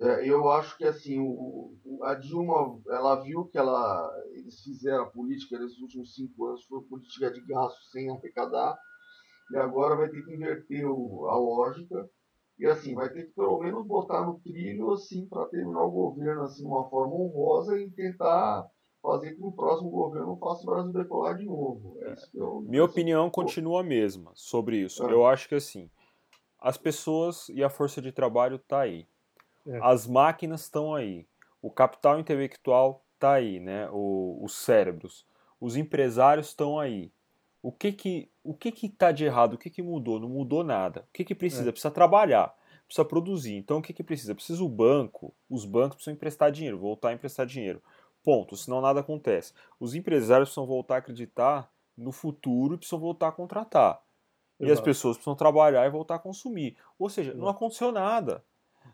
[0.00, 5.10] É, eu acho que assim, o, a Dilma, ela viu que ela, eles fizeram a
[5.10, 8.76] política nesses últimos cinco anos, foi política de gasto sem arrecadar,
[9.52, 12.08] e agora vai ter que inverter o- a lógica,
[12.58, 16.42] e assim, vai ter que pelo menos botar no trilho assim, para terminar o governo
[16.42, 18.66] assim, de uma forma honrosa e tentar
[19.02, 21.98] fazer com que o próximo governo faça o Brasil decolar de novo.
[22.00, 25.04] É eu, Minha assim, opinião continua a mesma sobre isso.
[25.04, 25.10] Ah.
[25.10, 25.90] Eu acho que assim,
[26.58, 29.06] as pessoas e a força de trabalho tá aí.
[29.66, 29.78] É.
[29.82, 31.26] As máquinas estão aí.
[31.62, 33.88] O capital intelectual tá aí, né?
[33.90, 35.26] O- os cérebros.
[35.60, 37.10] Os empresários estão aí.
[37.62, 39.54] O que que o que que tá de errado?
[39.54, 40.20] O que que mudou?
[40.20, 41.06] Não mudou nada.
[41.08, 41.66] O que que precisa?
[41.70, 41.72] É.
[41.72, 42.54] Precisa trabalhar,
[42.86, 43.54] precisa produzir.
[43.54, 44.34] Então o que que precisa?
[44.34, 45.34] Precisa o banco.
[45.48, 47.82] Os bancos precisam emprestar dinheiro, voltar a emprestar dinheiro.
[48.22, 48.54] Ponto.
[48.56, 49.54] Senão nada acontece.
[49.80, 54.02] Os empresários precisam voltar a acreditar no futuro e precisam voltar a contratar.
[54.60, 54.84] E as Exato.
[54.84, 56.76] pessoas precisam trabalhar e voltar a consumir.
[56.98, 57.56] Ou seja, não Exato.
[57.56, 58.44] aconteceu nada.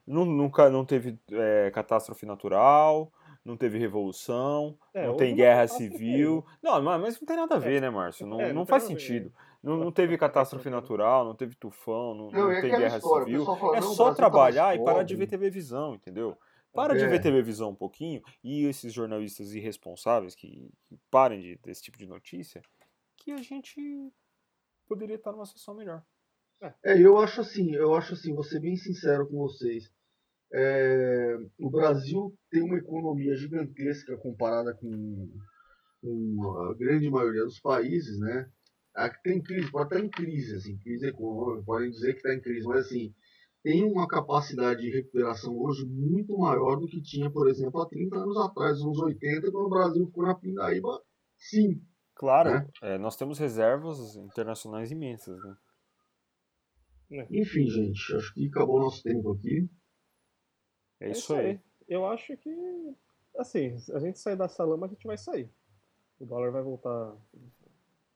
[0.06, 3.12] Nu- Nunca não teve é, catástrofe natural,
[3.44, 6.44] não teve revolução, É, não tem guerra civil.
[6.62, 8.26] Não, mas não tem nada a ver, né, Márcio?
[8.26, 9.32] Não, É, não não faz sentido.
[9.62, 12.74] Não, não Não, teve não catástrofe natural, não teve tufão, não, Não, não é tem
[12.74, 13.50] guerra história, civil.
[13.58, 16.38] fala, É não, só tá trabalhar e parar de ver televisão, entendeu?
[16.74, 17.06] Para de É.
[17.06, 22.06] ver televisão um pouquinho e esses jornalistas irresponsáveis que, que parem de, desse tipo de
[22.06, 22.62] notícia,
[23.16, 23.80] que a gente
[24.86, 26.04] poderia estar numa situação melhor.
[26.84, 29.90] É, eu acho assim, eu acho assim, vou ser bem sincero com vocês.
[30.52, 35.28] É, o Brasil tem uma economia gigantesca comparada com,
[36.02, 38.50] com a grande maioria dos países, né?
[38.94, 42.40] Aqui tem crise, pode estar em crise, assim, crise econômica, podem dizer que está em
[42.40, 43.14] crise, mas assim,
[43.62, 48.16] tem uma capacidade de recuperação hoje muito maior do que tinha, por exemplo, há 30
[48.16, 51.00] anos atrás, nos 80, quando o Brasil ficou na pindaíba,
[51.38, 51.80] sim.
[52.16, 52.66] Claro, Né?
[52.82, 55.54] é, nós temos reservas internacionais imensas, né?
[57.30, 59.68] Enfim, gente, acho que acabou o nosso tempo aqui.
[61.00, 61.60] É isso aí.
[61.88, 62.94] Eu acho que,
[63.36, 65.48] assim, se a gente sair dessa lama, a gente vai sair.
[66.20, 67.16] O dólar vai voltar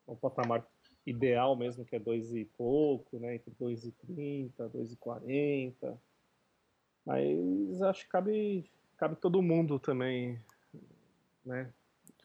[0.06, 0.64] ao patamar
[1.06, 3.34] ideal mesmo, que é dois e pouco, né?
[3.34, 5.98] Entre 2,30, 2,40.
[7.04, 10.38] Mas acho que cabe, cabe todo mundo também,
[11.44, 11.72] né?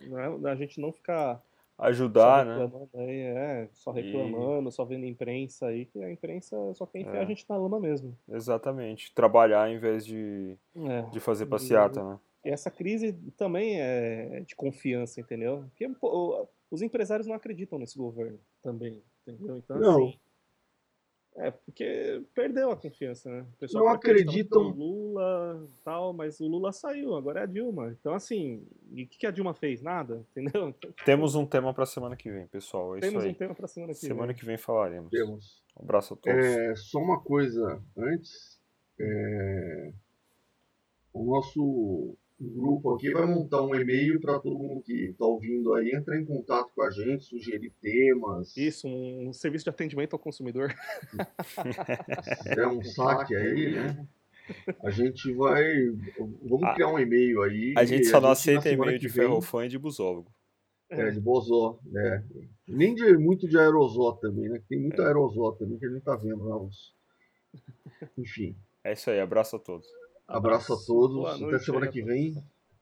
[0.02, 1.44] Não é- a gente não ficar
[1.80, 2.62] ajudar, só né?
[2.64, 7.18] reclamando Aí, é, só reclamando, só vendo imprensa aí, que a imprensa só quer enfiar
[7.18, 7.22] É.
[7.22, 8.18] a gente na lama mesmo.
[8.30, 9.14] Exatamente.
[9.14, 11.02] Trabalhar em vez de, É.
[11.04, 12.20] de fazer passeata, né?
[12.46, 15.66] E essa crise também é de confiança, entendeu?
[15.70, 19.58] Porque pô, os empresários não acreditam nesse governo também, entendeu?
[19.58, 20.08] Então, Não.
[20.08, 20.20] assim.
[21.42, 23.46] É, porque perdeu a confiança, né?
[23.54, 24.62] O pessoal Não acreditam.
[24.62, 27.96] no Lula e tal, mas o Lula saiu, agora é a Dilma.
[27.98, 29.82] Então, assim, e o que a Dilma fez?
[29.82, 30.76] Nada, entendeu?
[31.06, 32.98] Temos um tema pra semana que vem, pessoal.
[32.98, 34.36] É temos isso um tema pra semana que Semana vem.
[34.36, 35.10] que vem falaremos.
[35.12, 35.64] Temos.
[35.80, 36.46] Um abraço a todos.
[36.46, 38.60] É, só uma coisa antes.
[39.00, 39.94] é,
[41.14, 45.92] o nosso grupo aqui vai montar um e-mail para todo mundo que está ouvindo aí
[45.92, 48.56] entrar em contato com a gente, sugerir temas.
[48.56, 50.74] Isso, um serviço de atendimento ao consumidor.
[51.44, 54.08] Se fizer um saque aí, né?
[54.84, 55.64] A gente vai.
[56.42, 57.74] Vamos A- criar um e-mail aí.
[57.78, 60.32] A gente só não na aceita e-mail de ferrofã e de busólogo.
[60.90, 62.26] É, de bozó, né?
[62.68, 64.58] Nem de, muito de aerosol também, né?
[64.58, 66.58] Que Tem muito aerosol também que a gente tá vendo lá.
[68.18, 69.88] Enfim, É isso aí, abraço a todos.
[70.30, 71.18] Abraço a todos.
[71.18, 72.34] Boa Até noite semana que vem.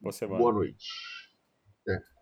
[0.02, 0.38] Boa.
[0.38, 0.86] Boa noite.
[1.82, 2.17] Até.